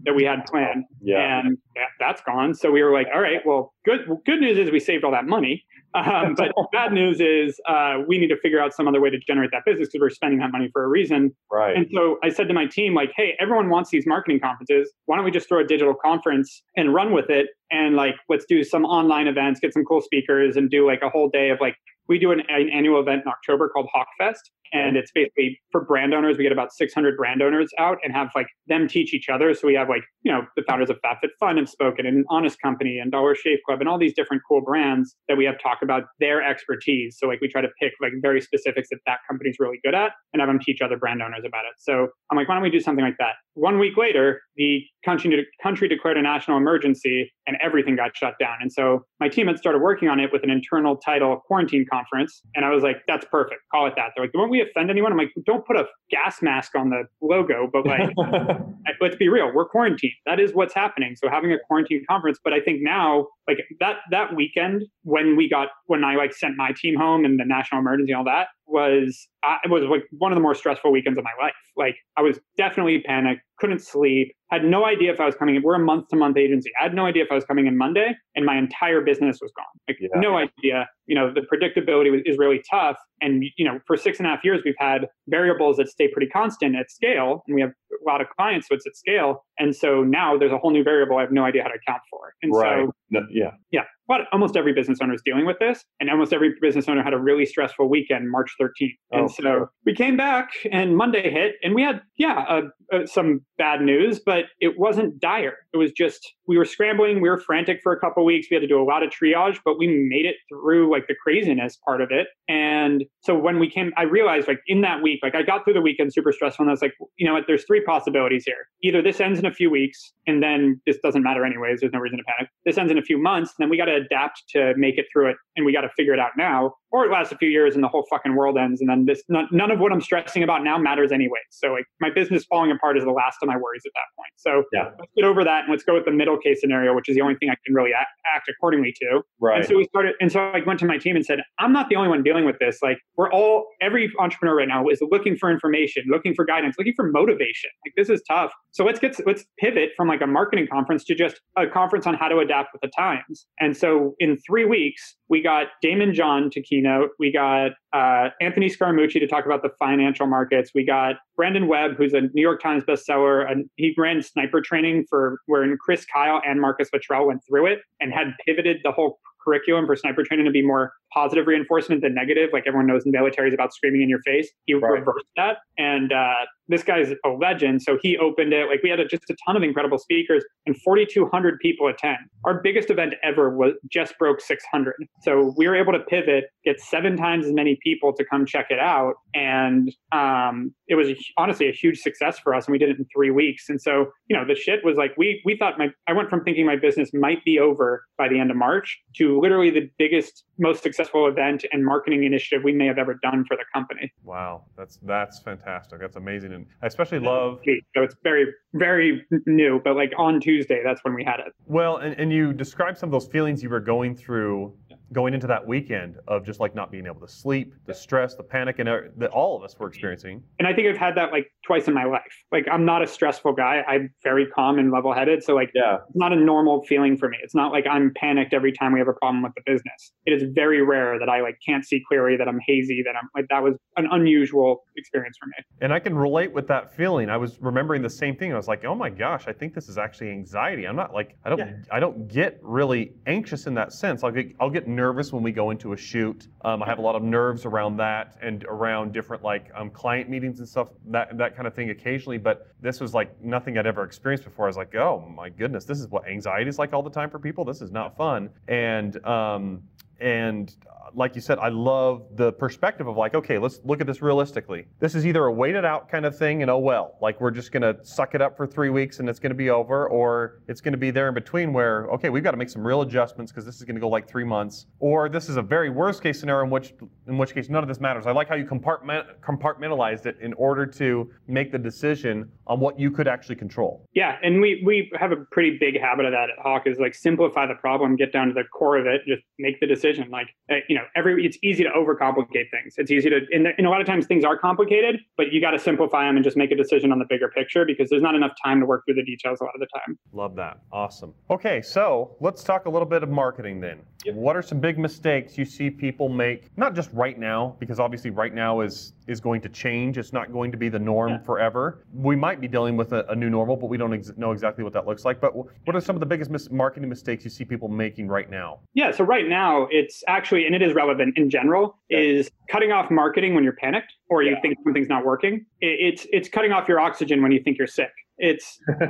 that 0.07 0.15
we 0.15 0.25
had 0.25 0.45
planned 0.47 0.85
Yeah. 1.03 1.41
and 1.41 1.59
that, 1.75 1.89
that's 2.01 2.23
gone. 2.23 2.55
So 2.55 2.71
we 2.71 2.83
were 2.83 2.93
like, 2.93 3.09
all 3.15 3.21
right, 3.21 3.41
well, 3.45 3.75
good. 3.85 4.09
Good 4.25 4.41
news 4.41 4.57
is 4.57 4.71
we 4.71 4.81
saved 4.81 5.05
all 5.05 5.11
that 5.13 5.27
money. 5.27 5.65
Um, 5.95 6.35
but 6.35 6.53
bad 6.73 6.93
news 6.93 7.21
is 7.21 7.59
uh, 7.69 7.99
we 8.07 8.17
need 8.19 8.29
to 8.29 8.37
figure 8.39 8.61
out 8.61 8.73
some 8.73 8.87
other 8.89 9.01
way 9.01 9.11
to 9.11 9.19
generate 9.19 9.51
that 9.53 9.65
business 9.67 9.89
because 9.89 10.01
we're 10.01 10.11
spending 10.11 10.39
that 10.41 10.53
money 10.53 10.69
for 10.73 10.85
a 10.85 10.89
reason. 10.89 11.35
right. 11.51 11.77
And 11.77 11.87
so 11.93 12.19
I 12.23 12.29
said 12.31 12.49
to 12.49 12.55
my 12.55 12.67
team, 12.67 12.95
like, 12.95 13.13
hey, 13.17 13.35
everyone 13.41 13.69
wants 13.69 13.91
these 13.91 14.07
marketing 14.07 14.41
conferences. 14.41 14.93
Why 15.07 15.17
don't 15.17 15.25
we 15.25 15.31
just 15.31 15.49
throw 15.49 15.61
a 15.61 15.65
digital 15.65 15.95
conference 15.95 16.63
and 16.77 16.95
run 16.95 17.13
with 17.13 17.29
it? 17.31 17.49
And 17.71 17.97
like, 17.97 18.15
let's 18.29 18.45
do 18.47 18.63
some 18.63 18.85
online 18.85 19.27
events, 19.27 19.61
get 19.61 19.73
some 19.75 19.85
cool 19.85 20.01
speakers, 20.01 20.57
and 20.57 20.71
do 20.71 20.87
like 20.87 21.03
a 21.03 21.09
whole 21.11 21.29
day 21.29 21.51
of 21.51 21.61
like, 21.61 21.77
we 22.09 22.19
do 22.21 22.31
an, 22.31 22.41
an 22.49 22.69
annual 22.73 23.01
event 23.01 23.23
in 23.25 23.29
October 23.29 23.69
called 23.69 23.89
Hawkfest. 23.95 24.39
And 24.73 24.97
it's 24.97 25.11
basically 25.13 25.59
for 25.71 25.85
brand 25.85 26.15
owners. 26.15 26.37
We 26.37 26.45
get 26.45 26.53
about 26.53 26.73
600 26.73 27.17
brand 27.17 27.43
owners 27.43 27.71
out 27.79 27.99
and 28.03 28.13
have 28.13 28.29
like 28.35 28.47
them 28.67 28.89
teach 28.89 29.15
each 29.15 29.29
other. 29.29 29.55
So 29.55 29.67
we 29.67 29.75
have 29.75 29.89
like, 29.89 30.03
you 30.23 30.33
know, 30.33 30.43
the 30.57 30.63
founders 30.63 30.91
of 30.91 30.99
FatFit 31.05 31.57
have 31.57 31.69
spoken 31.69 32.07
and 32.07 32.25
Honest 32.29 32.61
Company 32.61 32.99
and 32.99 33.11
Dollar 33.13 33.35
Shave 33.35 33.59
Club 33.67 33.81
and 33.81 33.89
all 33.89 33.99
these 33.99 34.15
different 34.15 34.43
cool 34.49 34.61
brands 34.61 35.17
that 35.29 35.37
we 35.37 35.45
have 35.45 35.57
talk 35.63 35.79
about 35.83 36.05
their 36.21 36.43
expertise. 36.43 37.17
So 37.19 37.27
like 37.27 37.41
we 37.41 37.49
try 37.49 37.61
to 37.61 37.69
pick 37.81 37.93
like 38.01 38.13
very 38.21 38.41
specifics 38.41 38.89
that 38.91 38.99
that 39.07 39.19
company's 39.29 39.57
really 39.59 39.79
good 39.85 39.95
at 39.95 40.13
and 40.33 40.41
have 40.41 40.49
them 40.49 40.59
teach 40.59 40.81
other 40.81 40.97
brand 40.97 41.23
owners 41.23 41.45
about 41.47 41.65
it. 41.65 41.75
So 41.79 42.09
I'm 42.31 42.37
like, 42.37 42.49
why 42.49 42.55
don't 42.55 42.63
we 42.63 42.71
do 42.71 42.81
something 42.81 43.05
like 43.05 43.17
that? 43.19 43.35
One 43.55 43.79
week 43.79 43.97
later, 43.97 44.43
the 44.57 44.83
country, 45.05 45.47
country 45.63 45.89
declared 45.89 46.19
a 46.19 46.23
national 46.23 46.57
emergency 46.59 47.33
and 47.47 47.57
everything 47.63 47.97
got 47.97 48.17
shut 48.17 48.35
down. 48.39 48.57
And 48.61 48.73
so 48.73 49.05
my 49.21 49.29
team 49.29 49.47
had 49.47 49.59
started 49.59 49.81
working 49.81 50.09
on 50.09 50.21
it 50.21 50.31
with 50.33 50.43
an 50.43 50.51
internal 50.51 50.97
title 50.97 51.41
quarantine 51.47 51.87
conference. 51.91 52.43
And 52.55 52.65
I 52.65 52.71
was 52.71 52.83
like, 52.83 52.97
that's 53.07 53.25
perfect. 53.31 53.63
Call 53.73 53.87
it 53.87 53.95
that. 53.97 54.13
They're 54.15 54.25
like, 54.25 54.35
won't 54.35 54.51
we 54.51 54.56
offend 54.61 54.91
anyone? 54.91 55.13
I'm 55.13 55.19
like, 55.19 55.33
don't 55.45 55.67
put 55.67 55.77
a 55.77 55.85
gas 56.11 56.43
mask 56.43 56.75
on 56.75 56.91
the 56.91 57.05
logo, 57.21 57.69
but 57.73 57.87
like, 57.87 58.11
let's 59.01 59.17
be 59.17 59.29
real 59.29 59.53
we're 59.55 59.67
quarantined. 59.67 60.13
That 60.27 60.41
is 60.41 60.53
what's 60.53 60.75
happening. 60.75 61.17
So 61.17 61.29
having 61.31 61.53
a 61.53 61.59
quarantine 61.67 62.05
conference 62.09 62.39
but 62.43 62.53
i 62.53 62.61
think 62.61 62.81
now 62.83 63.27
like 63.49 63.59
that 63.81 63.97
that 64.11 64.35
weekend 64.35 64.85
when 65.03 65.37
we 65.37 65.49
got 65.49 65.69
when 65.87 66.05
i 66.05 66.15
like 66.17 66.35
sent 66.35 66.57
my 66.57 66.73
team 66.73 66.97
home 66.97 67.25
and 67.25 67.39
the 67.39 67.45
national 67.45 67.81
emergency 67.81 68.13
and 68.13 68.19
all 68.19 68.25
that 68.25 68.49
was 68.67 69.29
I, 69.45 69.59
it 69.65 69.71
was 69.71 69.85
like 69.85 70.05
one 70.11 70.33
of 70.33 70.37
the 70.37 70.43
more 70.43 70.55
stressful 70.55 70.91
weekends 70.91 71.19
of 71.19 71.25
my 71.25 71.45
life. 71.45 71.55
Like 71.77 71.97
i 72.17 72.23
was 72.23 72.39
definitely 72.57 73.01
panicked 73.01 73.43
couldn't 73.59 73.81
sleep, 73.81 74.35
had 74.51 74.65
no 74.65 74.85
idea 74.85 75.13
if 75.13 75.21
I 75.21 75.27
was 75.27 75.35
coming 75.35 75.57
in. 75.57 75.63
We're 75.63 75.75
a 75.75 75.79
month 75.79 76.09
to 76.09 76.17
month 76.17 76.37
agency. 76.37 76.71
I 76.81 76.85
had 76.85 76.95
no 76.95 77.07
idea 77.07 77.25
if 77.25 77.33
I 77.33 77.35
was 77.35 77.45
coming 77.45 77.67
in 77.67 77.77
Monday, 77.77 78.15
and 78.35 78.45
my 78.45 78.57
entire 78.57 79.01
business 79.01 79.39
was 79.41 79.53
gone. 79.57 79.65
Like, 79.89 79.99
yeah. 80.01 80.09
no 80.21 80.37
idea. 80.37 80.89
You 81.07 81.15
know, 81.15 81.33
the 81.33 81.43
predictability 81.43 82.21
is 82.25 82.39
really 82.39 82.63
tough. 82.69 82.97
And, 83.21 83.45
you 83.57 83.65
know, 83.65 83.81
for 83.87 83.97
six 83.97 84.19
and 84.19 84.27
a 84.27 84.31
half 84.31 84.45
years, 84.45 84.63
we've 84.65 84.75
had 84.79 85.07
variables 85.29 85.77
that 85.77 85.89
stay 85.89 86.09
pretty 86.09 86.29
constant 86.29 86.77
at 86.77 86.91
scale, 86.91 87.43
and 87.47 87.55
we 87.55 87.61
have 87.61 87.71
a 87.71 88.11
lot 88.11 88.21
of 88.21 88.29
clients, 88.37 88.69
so 88.69 88.75
it's 88.75 88.87
at 88.87 88.97
scale. 88.97 89.45
And 89.59 89.75
so 89.75 90.03
now 90.03 90.37
there's 90.37 90.53
a 90.53 90.59
whole 90.59 90.71
new 90.71 90.85
variable 90.85 91.19
I 91.19 91.23
have 91.23 91.33
no 91.33 91.45
idea 91.45 91.63
how 91.63 91.69
to 91.69 91.75
account 91.75 92.03
for. 92.11 92.35
And 92.43 92.53
right. 92.55 92.87
so, 92.87 92.93
no, 93.11 93.21
yeah. 93.31 93.51
Yeah 93.71 93.85
but 94.09 94.23
almost 94.33 94.57
every 94.57 94.73
business 94.73 94.99
owner 95.03 95.15
is 95.15 95.23
dealing 95.25 95.47
with 95.47 95.59
this. 95.59 95.85
And 96.01 96.11
almost 96.11 96.33
every 96.33 96.55
business 96.61 96.89
owner 96.89 97.03
had 97.03 97.13
a 97.13 97.19
really 97.19 97.45
stressful 97.45 97.89
weekend, 97.89 98.31
March 98.31 98.51
13th. 98.61 98.71
And 99.11 99.23
oh, 99.23 99.29
so 99.29 99.43
sure. 99.43 99.71
we 99.85 99.95
came 99.95 100.17
back 100.17 100.51
and 100.71 100.97
Monday 100.97 101.31
hit 101.31 101.57
and 101.63 101.75
we 101.75 101.83
had, 101.83 102.01
yeah, 102.19 102.45
uh, 102.49 102.61
uh, 102.93 103.07
some 103.07 103.41
bad 103.59 103.81
news, 103.81 104.21
but 104.25 104.45
it 104.61 104.79
wasn't 104.79 105.19
dire. 105.21 105.57
It 105.73 105.77
was 105.77 105.91
just, 105.93 106.21
we 106.47 106.57
were 106.57 106.65
scrambling. 106.65 107.21
We 107.21 107.29
were 107.29 107.41
frantic 107.41 107.81
for 107.83 107.93
a 107.93 107.99
couple 107.99 108.25
weeks. 108.25 108.47
We 108.51 108.55
had 108.55 108.61
to 108.61 108.69
do 108.69 108.81
a 108.81 108.85
lot 108.85 109.03
of 109.03 109.11
triage, 109.11 109.59
but 109.65 109.79
we 109.79 109.89
made 109.89 110.27
it 110.27 110.37
through 110.49 110.91
like 110.91 111.09
the 111.09 111.17
craziness 111.21 111.77
part 111.85 112.01
of 112.01 112.11
it. 112.13 112.29
And 112.49 113.05
so 113.23 113.37
when 113.37 113.59
we 113.59 113.69
came, 113.69 113.93
I 113.97 114.05
realized 114.05 114.47
like 114.47 114.61
in 114.69 114.83
that 114.83 115.03
week, 115.03 115.16
like 115.23 115.35
I 115.35 115.43
got 115.43 115.65
through 115.65 115.75
the 115.75 115.81
weekend 115.81 116.13
super 116.13 116.33
stressful 116.33 116.63
and 116.63 116.71
I 116.71 116.73
was 116.73 116.83
like, 116.83 116.95
you 117.17 117.27
know 117.27 117.35
what, 117.35 117.45
there's 117.47 117.65
three 117.65 117.81
possibilities 117.81 118.45
here. 118.45 118.69
Either 118.83 119.03
this 119.03 119.21
ends 119.21 119.39
in 119.39 119.47
a 119.47 119.53
few 119.53 119.71
weeks 119.71 120.13
and 120.27 120.43
then 120.43 120.81
this 120.87 120.99
doesn't 121.03 121.23
matter 121.23 121.45
anyways. 121.45 121.81
There's 121.81 121.93
no 121.93 121.99
reason 121.99 122.19
to 122.19 122.25
panic. 122.25 122.51
This 122.65 122.79
ends 122.79 122.91
in 122.91 122.99
a 122.99 123.03
few 123.03 123.19
months. 123.19 123.55
And 123.59 123.65
then 123.65 123.71
we 123.71 123.77
got 123.77 123.87
to 123.87 123.95
adapt 123.97 124.43
to 124.51 124.75
make 124.77 124.99
it 124.99 125.07
through 125.13 125.31
it 125.31 125.37
and 125.57 125.65
we 125.65 125.73
got 125.73 125.83
to 125.83 125.91
figure 125.97 126.13
it 126.13 126.21
out 126.21 126.33
now 126.37 126.75
or 126.91 127.05
it 127.05 127.11
lasts 127.11 127.33
a 127.33 127.37
few 127.37 127.49
years 127.49 127.75
and 127.75 127.83
the 127.83 127.89
whole 127.89 128.05
fucking 128.11 128.37
world 128.37 128.57
ends 128.57 128.81
and 128.81 128.89
then 128.89 129.05
this 129.07 129.23
none, 129.29 129.49
none 129.51 129.71
of 129.71 129.79
what 129.79 129.93
i'm 129.93 130.01
stressing 130.01 130.43
about 130.43 130.63
now 130.63 130.79
matters 130.79 131.13
anyway. 131.13 131.39
So 131.51 131.69
like 131.69 131.87
my 132.01 132.11
business 132.11 132.45
falling 132.45 132.71
apart 132.71 132.97
is 132.97 133.05
the 133.05 133.11
last 133.11 133.39
of 133.43 133.49
my 133.49 133.57
worries 133.57 133.83
at 133.87 133.93
that 133.95 134.09
point. 134.17 134.33
So 134.37 134.65
yeah. 134.73 134.91
let's 134.99 135.13
get 135.17 135.25
over 135.25 135.45
that 135.45 135.65
and 135.65 135.71
let's 135.71 135.85
go 135.85 135.95
with 135.95 136.05
the 136.05 136.11
middle 136.11 136.39
case 136.39 136.61
scenario 136.61 136.95
which 136.95 137.09
is 137.09 137.17
the 137.17 137.23
only 137.23 137.37
thing 137.37 137.51
i 137.51 137.57
can 137.65 137.75
really 137.75 137.93
act, 137.93 138.11
act 138.35 138.49
accordingly 138.49 138.95
to. 139.01 139.23
Right. 139.41 139.59
and 139.59 139.69
so 139.69 139.77
we 139.77 139.85
started 139.85 140.15
and 140.21 140.31
so 140.31 140.41
i 140.41 140.61
went 140.67 140.79
to 140.81 140.87
my 140.87 140.99
team 140.99 141.17
and 141.17 141.25
said 141.25 141.41
i'm 141.59 141.73
not 141.73 141.89
the 141.89 141.97
only 141.97 142.09
one 142.09 142.23
dealing 142.23 142.45
with 142.45 142.59
this. 142.59 142.79
Like 142.83 142.99
we're 143.17 143.31
all 143.31 143.67
every 143.81 144.13
entrepreneur 144.19 144.57
right 144.57 144.69
now 144.69 144.87
is 144.89 145.01
looking 145.11 145.37
for 145.37 145.51
information 145.51 146.05
looking 146.09 146.35
for 146.35 146.45
guidance 146.45 146.77
looking 146.79 146.95
for 146.95 147.11
motivation. 147.11 147.71
Like 147.85 147.95
this 147.97 148.09
is 148.09 148.23
tough. 148.29 148.53
So 148.71 148.85
let's 148.85 148.99
get 148.99 149.17
let's 149.27 149.45
pivot 149.59 149.91
from 149.97 150.09
like 150.09 150.21
a 150.21 150.27
marketing 150.27 150.69
conference 150.71 151.05
to 151.05 151.15
just 151.15 151.41
a 151.57 151.67
conference 151.67 152.07
on 152.07 152.15
how 152.15 152.29
to 152.29 152.39
adapt 152.39 152.71
with 152.73 152.83
the 152.83 152.91
times. 152.97 153.47
And 153.61 153.77
so 153.77 154.15
in 154.19 154.37
three 154.47 154.65
weeks 154.65 155.17
we 155.29 155.43
got 155.43 155.69
Daymond 155.85 156.15
John 156.15 156.51
to 156.51 156.63
keynote. 156.77 157.11
We 157.19 157.33
got 157.33 157.73
uh, 157.93 158.31
Anthony 158.41 158.69
Scaramucci 158.69 159.21
to 159.21 159.27
talk 159.27 159.47
about 159.47 159.63
the 159.63 159.71
financial 159.79 160.27
markets. 160.27 160.73
We 160.75 160.85
got 160.85 161.17
Brandon 161.37 161.67
Webb, 161.67 161.97
who's 161.97 162.15
a 162.15 162.21
New 162.21 162.43
York 162.43 162.63
Times 162.63 162.85
bestseller, 162.85 163.51
and 163.51 163.69
he 163.77 163.95
ran 163.97 164.23
sniper 164.23 164.61
training 164.61 165.07
for 165.09 165.41
wherein 165.47 165.77
Chris 165.81 166.05
Kyle 166.05 166.41
and 166.47 166.61
Marcus 166.61 166.89
Luttrell 166.93 167.27
went 167.27 167.43
through 167.49 167.67
it 167.67 167.81
and 168.01 168.13
had 168.13 168.29
pivoted 168.45 168.79
the 168.85 168.93
whole 168.93 169.19
curriculum 169.43 169.87
for 169.87 169.97
sniper 169.97 170.23
training 170.25 170.45
to 170.47 170.53
be 170.53 170.63
more 170.63 170.93
positive 171.17 171.47
reinforcement 171.47 172.03
than 172.03 172.15
negative. 172.15 172.51
Like 172.53 172.65
everyone 172.67 172.87
knows 172.87 173.07
in 173.07 173.11
military 173.11 173.49
is 173.49 173.55
about 173.55 173.73
screaming 173.73 174.03
in 174.03 174.09
your 174.09 174.21
face. 174.21 174.51
He 174.67 174.75
right. 174.75 174.91
reversed 174.91 175.27
that. 175.37 175.59
And 175.79 176.13
uh, 176.13 176.45
this 176.69 176.83
guy's 176.83 177.13
a 177.25 177.29
legend. 177.29 177.83
So 177.83 177.99
he 178.03 178.19
opened 178.19 178.53
it. 178.53 178.69
Like 178.69 178.83
we 178.83 178.91
had 178.91 179.01
a, 179.01 179.07
just 179.07 179.23
a 179.31 179.37
ton 179.47 179.57
of 179.57 179.63
incredible 179.63 179.99
speakers 179.99 180.45
and 180.67 180.77
4,200 180.83 181.59
people 181.61 181.89
attend. 181.89 182.19
Our 182.45 182.61
biggest 182.61 182.91
event 182.91 183.15
ever 183.23 183.57
was 183.57 183.73
just 183.91 184.19
broke 184.19 184.41
600. 184.41 184.95
So 185.23 185.55
we 185.57 185.67
were 185.67 185.77
able 185.77 185.93
to 185.93 186.01
pivot, 186.01 186.45
get 186.65 186.81
seven 186.81 187.17
times 187.17 187.47
as 187.47 187.53
many 187.53 187.79
people 187.83 188.13
to 188.13 188.25
come 188.25 188.45
check 188.45 188.67
it 188.69 188.79
out. 188.79 189.15
And 189.35 189.95
um, 190.13 190.75
it 190.89 190.97
was 190.97 191.09
a, 191.09 191.17
honestly 191.39 191.69
a 191.69 191.73
huge 191.73 191.99
success 191.99 192.39
for 192.39 192.55
us. 192.55 192.67
And 192.67 192.73
we 192.73 192.79
did 192.79 192.91
it 192.91 192.99
in 192.99 193.07
three 193.15 193.31
weeks. 193.31 193.71
And 193.71 193.81
so, 193.81 194.11
you 194.29 194.37
know, 194.37 194.45
the 194.47 194.55
shit 194.55 194.85
was 194.85 194.97
like, 194.97 195.13
we, 195.17 195.41
we 195.47 195.57
thought 195.57 195.79
my, 195.79 195.89
I 196.07 196.13
went 196.13 196.29
from 196.29 196.45
thinking 196.45 196.67
my 196.67 196.77
business 196.77 197.11
might 197.15 197.43
be 197.45 197.59
over 197.59 198.05
by 198.19 198.29
the 198.29 198.39
end 198.39 198.51
of 198.51 198.57
March 198.57 199.01
to 199.17 199.41
literally 199.41 199.71
the 199.71 199.89
biggest, 199.99 200.45
most 200.59 200.83
successful 200.83 201.06
event 201.15 201.65
and 201.73 201.85
marketing 201.85 202.25
initiative 202.25 202.63
we 202.65 202.73
may 202.73 202.87
have 202.87 202.99
ever 202.99 203.15
done 203.15 203.45
for 203.47 203.57
the 203.57 203.65
company. 203.73 204.13
Wow. 204.25 204.65
That's, 204.77 204.99
that's 205.03 205.39
fantastic. 205.41 206.01
That's 206.01 206.17
amazing 206.17 206.53
and 206.53 206.67
I 206.83 206.87
especially 206.87 207.19
love. 207.19 207.61
So 207.95 208.03
it's 208.03 208.17
very, 208.23 208.47
very 208.75 209.25
new, 209.47 209.81
but 209.83 209.97
like 209.97 210.13
on 210.19 210.41
Tuesday, 210.41 210.83
that's 210.85 211.03
when 211.05 211.15
we 211.15 211.25
had 211.25 211.41
it. 211.41 211.53
Well, 211.67 211.99
and, 211.99 212.19
and 212.19 212.33
you 212.33 212.53
described 212.53 212.99
some 212.99 213.09
of 213.09 213.13
those 213.13 213.27
feelings 213.27 213.63
you 213.63 213.71
were 213.71 213.81
going 213.81 214.15
through 214.17 214.75
going 215.13 215.35
into 215.35 215.47
that 215.47 215.67
weekend 215.67 216.17
of 216.27 216.45
just 216.45 216.61
like 216.61 216.75
not 216.75 216.91
being 216.91 217.07
able 217.07 217.21
to 217.21 217.29
sleep, 217.29 217.75
the 217.87 217.95
stress, 217.95 218.35
the 218.35 218.43
panic, 218.43 218.79
and 218.79 218.89
er, 218.89 219.13
that 219.17 219.31
all 219.31 219.57
of 219.57 219.63
us 219.63 219.79
were 219.79 219.89
experiencing. 219.89 220.43
And 220.59 220.67
I 220.67 220.75
think 220.75 220.89
I've 220.89 220.97
had 220.97 221.17
that 221.17 221.33
like 221.33 221.47
twice 221.65 221.89
in 221.89 221.95
my 221.95 222.05
life. 222.05 222.23
Like 222.51 222.67
I'm 222.71 222.85
not 222.85 223.03
a 223.03 223.07
stressful 223.07 223.53
guy. 223.53 223.83
I'm 223.87 224.13
very 224.23 224.47
calm 224.47 224.79
and 224.79 224.91
level 224.91 225.13
headed. 225.13 225.45
So 225.45 225.55
like, 225.55 225.71
yeah, 225.75 225.99
it's 226.09 226.17
not 226.17 226.33
a 226.33 226.37
normal 226.37 226.83
feeling 226.85 227.17
for 227.17 227.29
me. 227.29 227.39
It's 227.43 227.55
not 227.55 227.73
like 227.73 227.87
I'm 227.87 228.13
panicked 228.15 228.53
every 228.53 228.73
time 228.73 228.93
we 228.93 228.99
have 228.99 229.09
a 229.09 229.15
problem 229.15 229.43
with 229.43 229.53
the 229.55 229.63
business. 229.65 230.13
It 230.25 230.33
is 230.33 230.43
very 230.55 230.83
rare 230.83 231.19
that 231.19 231.29
I 231.29 231.41
like 231.41 231.59
can't 231.65 231.85
see 231.85 232.03
clearly, 232.07 232.37
that 232.37 232.49
I'm 232.49 232.61
hazy, 232.67 233.03
that 233.05 233.15
I'm 233.17 233.29
like 233.35 233.47
that 233.51 233.63
was 233.63 233.75
an 233.97 234.09
unusual 234.11 234.85
experience 234.97 235.37
for 235.39 235.47
me. 235.47 235.55
And 235.81 235.93
I 235.93 236.01
can 236.01 236.17
relate 236.17 236.53
with 236.53 236.67
that 236.69 236.95
feeling. 236.95 237.31
I 237.31 237.37
was 237.37 237.61
remembering 237.61 238.03
the 238.03 238.11
same 238.11 238.37
thing. 238.37 238.53
I 238.53 238.57
was 238.57 238.69
like, 238.69 238.85
oh 238.85 238.95
my 238.95 239.11
gosh, 239.11 239.45
I 239.47 239.53
think 239.53 239.75
this 239.75 239.89
is 239.89 239.99
actually 239.99 240.31
anxiety. 240.31 240.87
I'm 240.87 240.97
not 240.97 241.15
like 241.15 241.37
I 241.45 241.51
don't 241.51 241.59
yeah. 241.59 241.73
I 241.91 242.01
don't 242.01 242.27
get 242.29 242.59
really 242.63 243.13
anxious 243.27 243.67
in 243.67 243.75
that 243.75 243.93
sense. 243.93 244.25
I'll 244.25 244.31
get 244.31 244.55
I'll 244.61 244.71
get 244.71 244.89
nervous 244.97 245.33
when 245.33 245.43
we 245.43 245.53
go 245.53 245.71
into 245.71 245.93
a 245.93 245.97
shoot. 245.97 246.49
Um, 246.65 246.83
I 246.83 246.87
have 246.87 246.99
a 246.99 247.03
lot 247.03 247.15
of 247.15 247.23
nerves 247.23 247.65
around 247.65 247.99
that 247.99 248.37
and 248.43 248.65
around 248.65 249.13
different 249.13 249.43
like 249.43 249.71
um, 249.75 249.91
client 249.91 250.29
meetings 250.29 250.59
and 250.59 250.69
stuff, 250.69 250.89
that 251.09 251.37
that 251.39 251.55
kind 251.55 251.69
of 251.69 251.75
thing 251.75 251.91
occasionally. 251.91 252.39
But 252.39 252.69
this 252.81 252.99
was 252.99 253.15
like 253.15 253.41
nothing 253.43 253.79
I'd 253.79 253.87
ever 253.87 254.03
experienced 254.03 254.45
before. 254.45 254.65
I 254.65 254.69
was 254.69 254.77
like, 254.77 254.95
oh 254.97 255.33
my 255.37 255.51
goodness, 255.51 255.85
this 255.85 256.01
is 256.01 256.09
what 256.09 256.27
anxiety 256.27 256.69
is 256.69 256.79
like 256.79 256.93
all 256.93 257.03
the 257.03 257.11
time 257.11 257.31
for 257.31 257.39
people. 257.39 257.65
This 257.65 257.83
is 257.83 257.93
not 257.93 258.17
fun. 258.17 258.51
And 258.67 259.25
um, 259.25 259.83
and 260.21 260.75
uh, 260.87 261.11
like 261.15 261.35
you 261.35 261.41
said, 261.41 261.59
I 261.59 261.69
love 261.69 262.25
the 262.35 262.53
perspective 262.53 263.07
of 263.07 263.17
like, 263.17 263.35
okay, 263.35 263.59
let's 263.59 263.81
look 263.85 264.01
at 264.01 264.07
this 264.07 264.23
realistically. 264.23 264.87
This 264.99 265.15
is 265.15 265.27
either 265.27 265.45
a 265.45 265.53
waited 265.53 265.85
out 265.85 266.09
kind 266.09 266.25
of 266.25 266.37
thing 266.37 266.63
and 266.63 266.71
oh 266.71 266.79
well, 266.79 267.17
like 267.21 267.41
we're 267.41 267.51
just 267.51 267.73
gonna 267.73 267.95
suck 268.03 268.35
it 268.35 268.43
up 268.43 268.57
for 268.57 268.67
three 268.67 268.91
weeks 268.91 269.19
and 269.21 269.29
it's 269.29 269.39
gonna 269.39 269.55
be 269.55 269.71
over, 269.71 270.09
or 270.09 270.61
it's 270.69 270.81
gonna 270.81 270.97
be 270.97 271.11
there 271.11 271.29
in 271.29 271.35
between 271.35 271.73
where, 271.73 272.07
okay, 272.07 272.31
we've 272.31 272.43
got 272.43 272.53
to 272.53 272.57
make 272.57 272.71
some 272.71 272.87
real 272.87 273.03
adjustments 273.03 273.53
because 273.53 273.65
this 273.65 273.77
is 273.77 273.85
gonna 273.85 274.01
go 274.01 274.09
like 274.09 274.29
three 274.29 274.45
months, 274.45 274.87
or 274.99 275.29
this 275.29 275.49
is 275.49 275.57
a 275.57 275.63
very 275.63 275.91
worst 275.91 276.23
case 276.23 276.41
scenario 276.41 276.65
in 276.65 276.71
which 276.71 276.95
in 277.29 277.39
which 277.39 277.55
case 277.55 277.69
none 277.69 277.83
of 277.83 277.89
this 277.89 278.01
matters. 278.01 278.27
I 278.27 278.33
like 278.33 278.49
how 278.49 278.55
you 278.55 278.65
compartment, 278.65 279.27
compartmentalized 279.43 280.27
it 280.27 280.37
in 280.41 280.53
order 280.55 280.87
to 280.87 281.31
make 281.47 281.73
the 281.73 281.79
decision 281.79 282.51
on 282.67 282.81
what 282.81 282.99
you 282.99 283.11
could 283.11 283.29
actually 283.29 283.57
control. 283.57 284.07
Yeah, 284.15 284.39
and 284.43 284.61
we 284.61 284.83
we 284.85 285.11
have 285.19 285.33
a 285.33 285.37
pretty 285.37 285.79
big 285.79 286.01
habit 286.01 286.25
of 286.27 286.33
that 286.33 286.51
at 286.51 286.59
Hawke 286.59 286.87
is 286.87 286.99
like 286.99 287.15
simplify 287.15 287.67
the 287.67 287.75
problem, 287.75 288.17
get 288.17 288.33
down 288.33 288.49
to 288.49 288.55
the 288.55 288.65
core 288.65 288.97
of 288.97 289.07
it, 289.07 289.23
just 289.27 289.43
make 289.59 289.79
the 289.81 289.87
decision. 289.87 290.06
Like 290.31 290.49
uh, 290.71 290.77
you 290.89 290.97
know, 290.97 291.03
every 291.15 291.45
it's 291.45 291.59
easy 291.63 291.85
to 291.85 291.91
overcomplicate 291.91 292.71
things. 292.71 292.95
It's 292.97 293.11
easy 293.11 293.31
to 293.31 293.41
and, 293.53 293.69
and 293.77 293.87
a 293.87 293.91
lot 293.91 294.01
of 294.01 294.07
times 294.07 294.27
things 294.27 294.45
are 294.45 294.59
complicated, 294.59 295.21
but 295.37 295.53
you 295.53 295.61
got 295.61 295.73
to 295.73 295.79
simplify 295.79 296.27
them 296.27 296.37
and 296.37 296.45
just 296.45 296.57
make 296.57 296.71
a 296.71 296.77
decision 296.77 297.13
on 297.13 297.19
the 297.19 297.27
bigger 297.29 297.49
picture 297.49 297.85
because 297.85 298.09
there's 298.11 298.23
not 298.23 298.35
enough 298.35 298.53
time 298.63 298.81
to 298.81 298.87
work 298.87 299.05
through 299.07 299.15
the 299.15 299.25
details 299.25 299.61
a 299.61 299.65
lot 299.65 299.75
of 299.75 299.81
the 299.81 299.89
time. 299.95 300.19
Love 300.33 300.55
that. 300.57 300.79
Awesome. 300.93 301.35
Okay, 301.51 301.83
so 301.83 302.37
let's 302.41 302.63
talk 302.63 302.87
a 302.87 302.91
little 302.91 303.09
bit 303.09 303.23
of 303.23 303.29
marketing 303.29 303.81
then. 303.81 304.01
Yep. 304.25 304.35
What 304.35 304.57
are 304.57 304.63
some 304.63 304.81
big 304.81 304.99
mistakes 304.99 305.57
you 305.57 305.65
see 305.65 305.91
people 305.91 306.29
make? 306.29 306.77
Not 306.77 306.95
just 306.95 307.11
right 307.13 307.39
now, 307.39 307.77
because 307.79 308.01
obviously 308.01 308.31
right 308.31 308.55
now 308.55 308.81
is 308.81 309.13
is 309.27 309.41
going 309.41 309.61
to 309.63 309.69
change. 309.69 310.19
It's 310.19 310.33
not 310.33 310.53
going 310.53 310.71
to 310.73 310.77
be 310.77 310.89
the 310.89 310.99
norm 310.99 311.33
yeah. 311.33 311.39
forever. 311.39 312.05
We 312.13 312.37
might 312.37 312.61
be 312.61 312.69
dealing 312.69 312.97
with 312.97 313.13
a, 313.13 313.27
a 313.31 313.35
new 313.35 313.51
normal, 313.51 313.77
but 313.77 313.87
we 313.87 313.97
don't 313.97 314.15
ex- 314.15 314.33
know 314.37 314.53
exactly 314.53 314.85
what 314.85 314.93
that 314.93 315.07
looks 315.07 315.25
like. 315.25 315.41
But 315.41 315.57
what 315.57 315.95
are 315.95 316.01
some 316.01 316.17
of 316.17 316.21
the 316.21 316.27
biggest 316.27 316.51
mis- 316.51 316.71
marketing 316.71 317.09
mistakes 317.09 317.45
you 317.45 317.51
see 317.51 317.65
people 317.65 317.89
making 317.89 318.29
right 318.29 318.51
now? 318.51 318.81
Yeah, 318.95 319.11
so 319.11 319.25
right 319.25 319.49
now 319.49 319.89
it's 319.91 320.23
actually, 320.29 320.67
and 320.67 320.75
it 320.75 320.83
is 320.83 320.95
relevant 320.95 321.37
in 321.37 321.51
general, 321.51 321.99
yeah. 322.09 322.19
is 322.19 322.51
cutting 322.71 322.93
off 322.93 323.11
marketing 323.11 323.55
when 323.55 323.65
you're 323.65 323.75
panicked 323.75 324.13
or 324.29 324.43
you 324.43 324.53
yeah. 324.53 324.61
think 324.61 324.79
something's 324.85 325.09
not 325.09 325.25
working. 325.25 325.67
It, 325.81 326.15
it's 326.15 326.27
it's 326.33 326.49
cutting 326.49 326.73
off 326.73 326.89
your 326.89 327.01
oxygen 327.01 327.43
when 327.43 327.53
you 327.53 327.63
think 327.63 327.79
you're 327.79 327.87
sick. 327.87 328.13
It's 328.39 328.79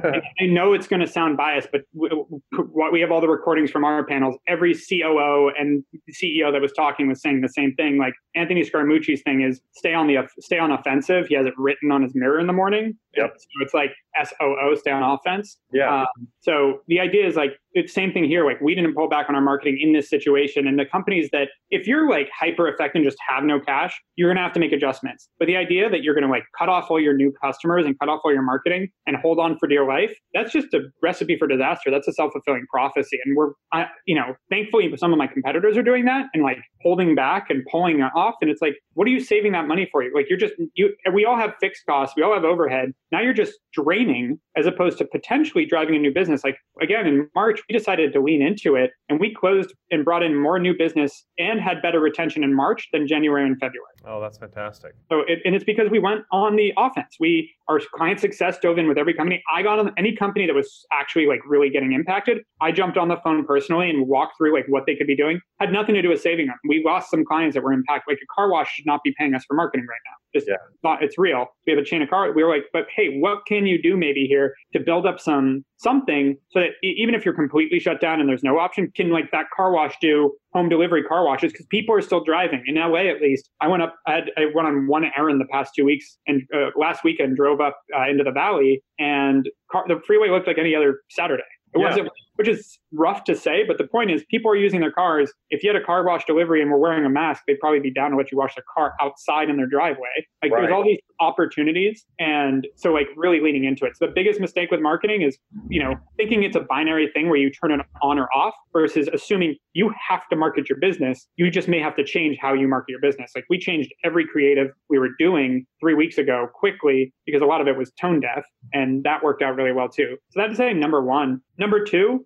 I 0.40 0.46
know 0.46 0.72
it's 0.72 0.86
going 0.86 1.00
to 1.00 1.06
sound 1.06 1.36
biased, 1.36 1.68
but 1.72 1.82
what 1.92 2.92
we 2.92 3.00
have 3.00 3.10
all 3.10 3.20
the 3.20 3.28
recordings 3.28 3.70
from 3.70 3.84
our 3.84 4.04
panels. 4.04 4.36
Every 4.46 4.74
COO 4.74 5.50
and 5.58 5.84
CEO 6.10 6.52
that 6.52 6.60
was 6.60 6.72
talking 6.72 7.08
was 7.08 7.20
saying 7.20 7.40
the 7.40 7.48
same 7.48 7.74
thing. 7.74 7.98
Like 7.98 8.14
Anthony 8.34 8.62
Scaramucci's 8.62 9.22
thing 9.22 9.42
is 9.42 9.60
stay 9.72 9.94
on 9.94 10.06
the 10.06 10.16
stay 10.40 10.58
on 10.58 10.70
offensive. 10.70 11.26
He 11.26 11.34
has 11.34 11.46
it 11.46 11.54
written 11.56 11.90
on 11.90 12.02
his 12.02 12.12
mirror 12.14 12.38
in 12.38 12.46
the 12.46 12.52
morning. 12.52 12.96
Yep. 13.16 13.34
So 13.38 13.46
it's 13.60 13.74
like 13.74 13.92
SOO, 14.22 14.76
stay 14.76 14.90
on 14.90 15.02
offense. 15.02 15.58
Yeah. 15.72 16.02
Um, 16.02 16.28
so 16.40 16.80
the 16.88 17.00
idea 17.00 17.26
is 17.26 17.36
like 17.36 17.58
it's 17.72 17.92
same 17.92 18.12
thing 18.12 18.24
here. 18.24 18.44
Like 18.44 18.60
we 18.60 18.74
didn't 18.74 18.94
pull 18.94 19.08
back 19.08 19.28
on 19.28 19.34
our 19.34 19.40
marketing 19.40 19.78
in 19.80 19.92
this 19.92 20.08
situation, 20.08 20.66
and 20.66 20.78
the 20.78 20.86
companies 20.86 21.28
that 21.32 21.48
if 21.70 21.86
you're 21.86 22.08
like 22.08 22.28
hyper 22.38 22.68
effective 22.68 23.00
and 23.00 23.04
just 23.04 23.18
have 23.28 23.44
no 23.44 23.60
cash, 23.60 24.00
you're 24.16 24.30
gonna 24.30 24.42
have 24.42 24.54
to 24.54 24.60
make 24.60 24.72
adjustments. 24.72 25.28
But 25.38 25.46
the 25.46 25.56
idea 25.56 25.90
that 25.90 26.02
you're 26.02 26.14
gonna 26.14 26.30
like 26.30 26.44
cut 26.58 26.68
off 26.68 26.90
all 26.90 27.00
your 27.00 27.14
new 27.14 27.32
customers 27.42 27.84
and 27.84 27.98
cut 27.98 28.08
off 28.08 28.20
all 28.24 28.32
your 28.32 28.42
marketing 28.42 28.88
and 29.06 29.16
hold 29.16 29.38
on 29.38 29.58
for 29.58 29.68
dear 29.68 29.86
life, 29.86 30.16
that's 30.32 30.52
just 30.52 30.72
a 30.72 30.80
recipe 31.02 31.36
for 31.36 31.46
disaster. 31.46 31.90
That's 31.90 32.08
a 32.08 32.12
self 32.12 32.32
fulfilling 32.32 32.66
prophecy, 32.70 33.18
and 33.24 33.36
we're, 33.36 33.50
I, 33.72 33.86
you 34.06 34.14
know, 34.14 34.34
thankfully 34.48 34.94
some 34.96 35.12
of 35.12 35.18
my 35.18 35.26
competitors 35.26 35.76
are 35.76 35.82
doing 35.82 36.06
that 36.06 36.26
and 36.32 36.42
like 36.42 36.58
holding 36.82 37.14
back 37.14 37.50
and 37.50 37.62
pulling 37.70 38.00
off, 38.02 38.36
and 38.40 38.50
it's 38.50 38.62
like 38.62 38.76
what 38.96 39.06
are 39.06 39.10
you 39.10 39.20
saving 39.20 39.52
that 39.52 39.68
money 39.68 39.86
for? 39.92 40.02
You 40.02 40.12
like 40.14 40.26
you're 40.30 40.38
just 40.38 40.54
you. 40.74 40.94
We 41.12 41.26
all 41.26 41.36
have 41.36 41.52
fixed 41.60 41.84
costs. 41.86 42.16
We 42.16 42.22
all 42.22 42.32
have 42.32 42.44
overhead. 42.44 42.92
Now 43.12 43.20
you're 43.20 43.32
just 43.32 43.54
draining 43.72 44.40
as 44.56 44.66
opposed 44.66 44.98
to 44.98 45.04
potentially 45.06 45.64
driving 45.64 45.96
a 45.96 45.98
new 45.98 46.12
business. 46.12 46.42
Like 46.44 46.56
again 46.80 47.06
in 47.06 47.28
March, 47.34 47.60
we 47.68 47.76
decided 47.76 48.12
to 48.12 48.20
lean 48.20 48.42
into 48.42 48.74
it, 48.74 48.90
and 49.08 49.20
we 49.20 49.34
closed 49.34 49.72
and 49.90 50.04
brought 50.04 50.22
in 50.22 50.34
more 50.34 50.58
new 50.58 50.76
business 50.76 51.24
and 51.38 51.60
had 51.60 51.82
better 51.82 52.00
retention 52.00 52.42
in 52.42 52.54
March 52.54 52.88
than 52.92 53.06
January 53.06 53.46
and 53.46 53.58
February. 53.58 53.95
Oh, 54.08 54.20
that's 54.20 54.38
fantastic. 54.38 54.94
So, 55.08 55.22
it, 55.26 55.40
and 55.44 55.54
it's 55.54 55.64
because 55.64 55.90
we 55.90 55.98
went 55.98 56.20
on 56.30 56.54
the 56.54 56.72
offense. 56.76 57.16
We, 57.18 57.52
our 57.66 57.80
client 57.92 58.20
success 58.20 58.56
dove 58.60 58.78
in 58.78 58.86
with 58.86 58.98
every 58.98 59.12
company. 59.12 59.42
I 59.52 59.62
got 59.62 59.80
on 59.80 59.92
any 59.98 60.14
company 60.14 60.46
that 60.46 60.54
was 60.54 60.86
actually 60.92 61.26
like 61.26 61.40
really 61.44 61.70
getting 61.70 61.92
impacted. 61.92 62.38
I 62.60 62.70
jumped 62.70 62.96
on 62.96 63.08
the 63.08 63.16
phone 63.24 63.44
personally 63.44 63.90
and 63.90 64.06
walked 64.06 64.34
through 64.38 64.54
like 64.54 64.66
what 64.68 64.84
they 64.86 64.94
could 64.94 65.08
be 65.08 65.16
doing. 65.16 65.40
Had 65.58 65.72
nothing 65.72 65.96
to 65.96 66.02
do 66.02 66.08
with 66.08 66.20
saving 66.20 66.46
them. 66.46 66.56
We 66.68 66.84
lost 66.86 67.10
some 67.10 67.24
clients 67.24 67.54
that 67.54 67.64
were 67.64 67.72
impacted. 67.72 68.12
Like 68.12 68.22
a 68.22 68.34
car 68.34 68.48
wash 68.48 68.72
should 68.72 68.86
not 68.86 69.00
be 69.02 69.12
paying 69.18 69.34
us 69.34 69.44
for 69.46 69.54
marketing 69.54 69.86
right 69.88 69.98
now. 70.06 70.38
Just 70.38 70.48
yeah. 70.48 70.56
not, 70.84 71.02
it's 71.02 71.18
real. 71.18 71.46
We 71.66 71.72
have 71.72 71.80
a 71.80 71.84
chain 71.84 72.02
of 72.02 72.08
car. 72.08 72.32
We 72.32 72.44
were 72.44 72.50
like, 72.50 72.66
but 72.72 72.86
hey, 72.94 73.18
what 73.18 73.44
can 73.46 73.66
you 73.66 73.82
do 73.82 73.96
maybe 73.96 74.26
here 74.26 74.54
to 74.72 74.80
build 74.80 75.06
up 75.06 75.18
some 75.18 75.64
something 75.78 76.36
so 76.50 76.60
that 76.60 76.70
even 76.82 77.14
if 77.14 77.24
you're 77.24 77.34
completely 77.34 77.78
shut 77.78 78.00
down 78.00 78.20
and 78.20 78.28
there's 78.28 78.42
no 78.42 78.58
option, 78.58 78.90
can 78.94 79.10
like 79.10 79.30
that 79.32 79.46
car 79.54 79.72
wash 79.72 79.94
do 80.00 80.32
home 80.56 80.68
delivery 80.70 81.02
car 81.02 81.24
washes 81.24 81.52
because 81.52 81.66
people 81.66 81.94
are 81.94 82.00
still 82.00 82.24
driving 82.24 82.62
in 82.66 82.76
LA 82.76 83.00
at 83.00 83.20
least. 83.20 83.50
I 83.60 83.68
went 83.68 83.82
up, 83.82 83.94
I, 84.06 84.12
had, 84.12 84.30
I 84.38 84.46
went 84.54 84.66
on 84.66 84.86
one 84.86 85.04
errand 85.16 85.38
the 85.40 85.46
past 85.52 85.72
two 85.76 85.84
weeks 85.84 86.16
and 86.26 86.42
uh, 86.54 86.70
last 86.76 87.04
weekend 87.04 87.36
drove 87.36 87.60
up 87.60 87.78
uh, 87.96 88.08
into 88.08 88.24
the 88.24 88.30
valley 88.30 88.82
and 88.98 89.48
car, 89.70 89.84
the 89.86 90.00
freeway 90.06 90.30
looked 90.30 90.46
like 90.46 90.58
any 90.58 90.74
other 90.74 91.00
Saturday. 91.10 91.42
It 91.74 91.80
yeah. 91.80 91.88
wasn't, 91.88 92.08
which 92.36 92.48
is 92.48 92.78
rough 92.92 93.24
to 93.24 93.34
say, 93.34 93.64
but 93.66 93.78
the 93.78 93.86
point 93.86 94.10
is 94.10 94.24
people 94.30 94.50
are 94.50 94.56
using 94.56 94.80
their 94.80 94.92
cars. 94.92 95.32
If 95.50 95.62
you 95.62 95.72
had 95.72 95.80
a 95.80 95.84
car 95.84 96.04
wash 96.04 96.24
delivery 96.24 96.62
and 96.62 96.70
were 96.70 96.78
wearing 96.78 97.04
a 97.04 97.10
mask, 97.10 97.42
they'd 97.46 97.58
probably 97.58 97.80
be 97.80 97.92
down 97.92 98.10
to 98.12 98.16
let 98.16 98.30
you 98.30 98.38
wash 98.38 98.54
their 98.54 98.64
car 98.72 98.94
outside 99.00 99.50
in 99.50 99.56
their 99.56 99.66
driveway. 99.66 100.08
Like 100.42 100.52
right. 100.52 100.62
there's 100.62 100.72
all 100.72 100.84
these 100.84 100.98
opportunities. 101.20 102.04
And 102.18 102.66
so 102.76 102.92
like 102.92 103.08
really 103.16 103.40
leaning 103.40 103.64
into 103.64 103.84
it. 103.84 103.96
So 103.96 104.06
the 104.06 104.12
biggest 104.12 104.40
mistake 104.40 104.70
with 104.70 104.80
marketing 104.80 105.22
is, 105.22 105.38
you 105.68 105.82
know, 105.82 105.94
thinking 106.16 106.42
it's 106.42 106.56
a 106.56 106.60
binary 106.60 107.10
thing 107.12 107.28
where 107.28 107.38
you 107.38 107.50
turn 107.50 107.72
it 107.72 107.80
on 108.02 108.18
or 108.18 108.28
off 108.34 108.54
versus 108.72 109.08
assuming 109.12 109.56
you 109.72 109.92
have 110.08 110.28
to 110.28 110.36
market 110.36 110.68
your 110.68 110.78
business. 110.78 111.28
You 111.36 111.50
just 111.50 111.68
may 111.68 111.80
have 111.80 111.96
to 111.96 112.04
change 112.04 112.38
how 112.40 112.52
you 112.52 112.68
market 112.68 112.90
your 112.90 113.00
business. 113.00 113.32
Like 113.34 113.44
we 113.48 113.58
changed 113.58 113.92
every 114.04 114.26
creative 114.26 114.68
we 114.88 114.98
were 114.98 115.10
doing 115.18 115.66
three 115.80 115.94
weeks 115.94 116.18
ago 116.18 116.48
quickly 116.54 117.12
because 117.24 117.42
a 117.42 117.46
lot 117.46 117.60
of 117.60 117.68
it 117.68 117.76
was 117.76 117.92
tone 118.00 118.20
deaf 118.20 118.44
and 118.72 119.04
that 119.04 119.22
worked 119.22 119.42
out 119.42 119.56
really 119.56 119.72
well 119.72 119.88
too. 119.88 120.16
So 120.30 120.40
that's 120.40 120.56
saying 120.56 120.78
number 120.78 121.02
one. 121.02 121.40
Number 121.58 121.82
two 121.82 122.25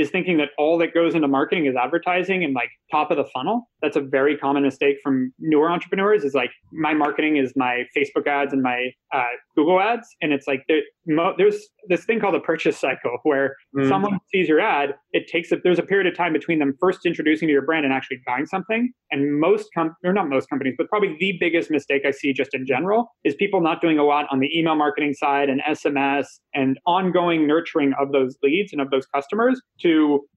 is 0.00 0.10
thinking 0.10 0.38
that 0.38 0.48
all 0.56 0.78
that 0.78 0.94
goes 0.94 1.14
into 1.14 1.28
marketing 1.28 1.66
is 1.66 1.76
advertising 1.76 2.42
and 2.42 2.54
like 2.54 2.70
top 2.90 3.10
of 3.10 3.18
the 3.18 3.24
funnel. 3.34 3.68
That's 3.82 3.96
a 3.96 4.00
very 4.00 4.36
common 4.36 4.62
mistake 4.62 4.96
from 5.02 5.32
newer 5.38 5.70
entrepreneurs 5.70 6.24
is 6.24 6.34
like 6.34 6.50
my 6.72 6.94
marketing 6.94 7.36
is 7.36 7.52
my 7.54 7.84
Facebook 7.96 8.26
ads 8.26 8.52
and 8.52 8.62
my 8.62 8.90
uh, 9.14 9.24
Google 9.56 9.78
ads. 9.80 10.08
And 10.22 10.32
it's 10.32 10.46
like 10.46 10.62
there, 10.68 10.80
mo- 11.06 11.34
there's 11.36 11.60
this 11.88 12.04
thing 12.04 12.18
called 12.18 12.34
a 12.34 12.40
purchase 12.40 12.78
cycle 12.78 13.18
where 13.24 13.56
mm. 13.76 13.88
someone 13.88 14.18
sees 14.32 14.48
your 14.48 14.60
ad, 14.60 14.94
it 15.12 15.26
takes 15.26 15.52
a, 15.52 15.56
there's 15.62 15.78
a 15.78 15.82
period 15.82 16.06
of 16.06 16.16
time 16.16 16.32
between 16.32 16.58
them 16.58 16.74
first 16.80 17.00
introducing 17.04 17.48
to 17.48 17.52
your 17.52 17.62
brand 17.62 17.84
and 17.84 17.92
actually 17.92 18.18
buying 18.26 18.46
something. 18.46 18.90
And 19.10 19.38
most 19.38 19.68
com- 19.74 19.94
or 20.04 20.12
not 20.12 20.28
most 20.28 20.48
companies, 20.48 20.74
but 20.78 20.88
probably 20.88 21.16
the 21.20 21.34
biggest 21.38 21.70
mistake 21.70 22.02
I 22.06 22.10
see 22.10 22.32
just 22.32 22.54
in 22.54 22.64
general 22.64 23.08
is 23.24 23.34
people 23.34 23.60
not 23.60 23.82
doing 23.82 23.98
a 23.98 24.04
lot 24.04 24.26
on 24.30 24.40
the 24.40 24.48
email 24.56 24.76
marketing 24.76 25.12
side 25.12 25.50
and 25.50 25.60
SMS 25.68 26.26
and 26.54 26.78
ongoing 26.86 27.46
nurturing 27.46 27.92
of 28.00 28.12
those 28.12 28.36
leads 28.42 28.72
and 28.72 28.80
of 28.80 28.90
those 28.90 29.06
customers 29.06 29.60
to 29.80 29.89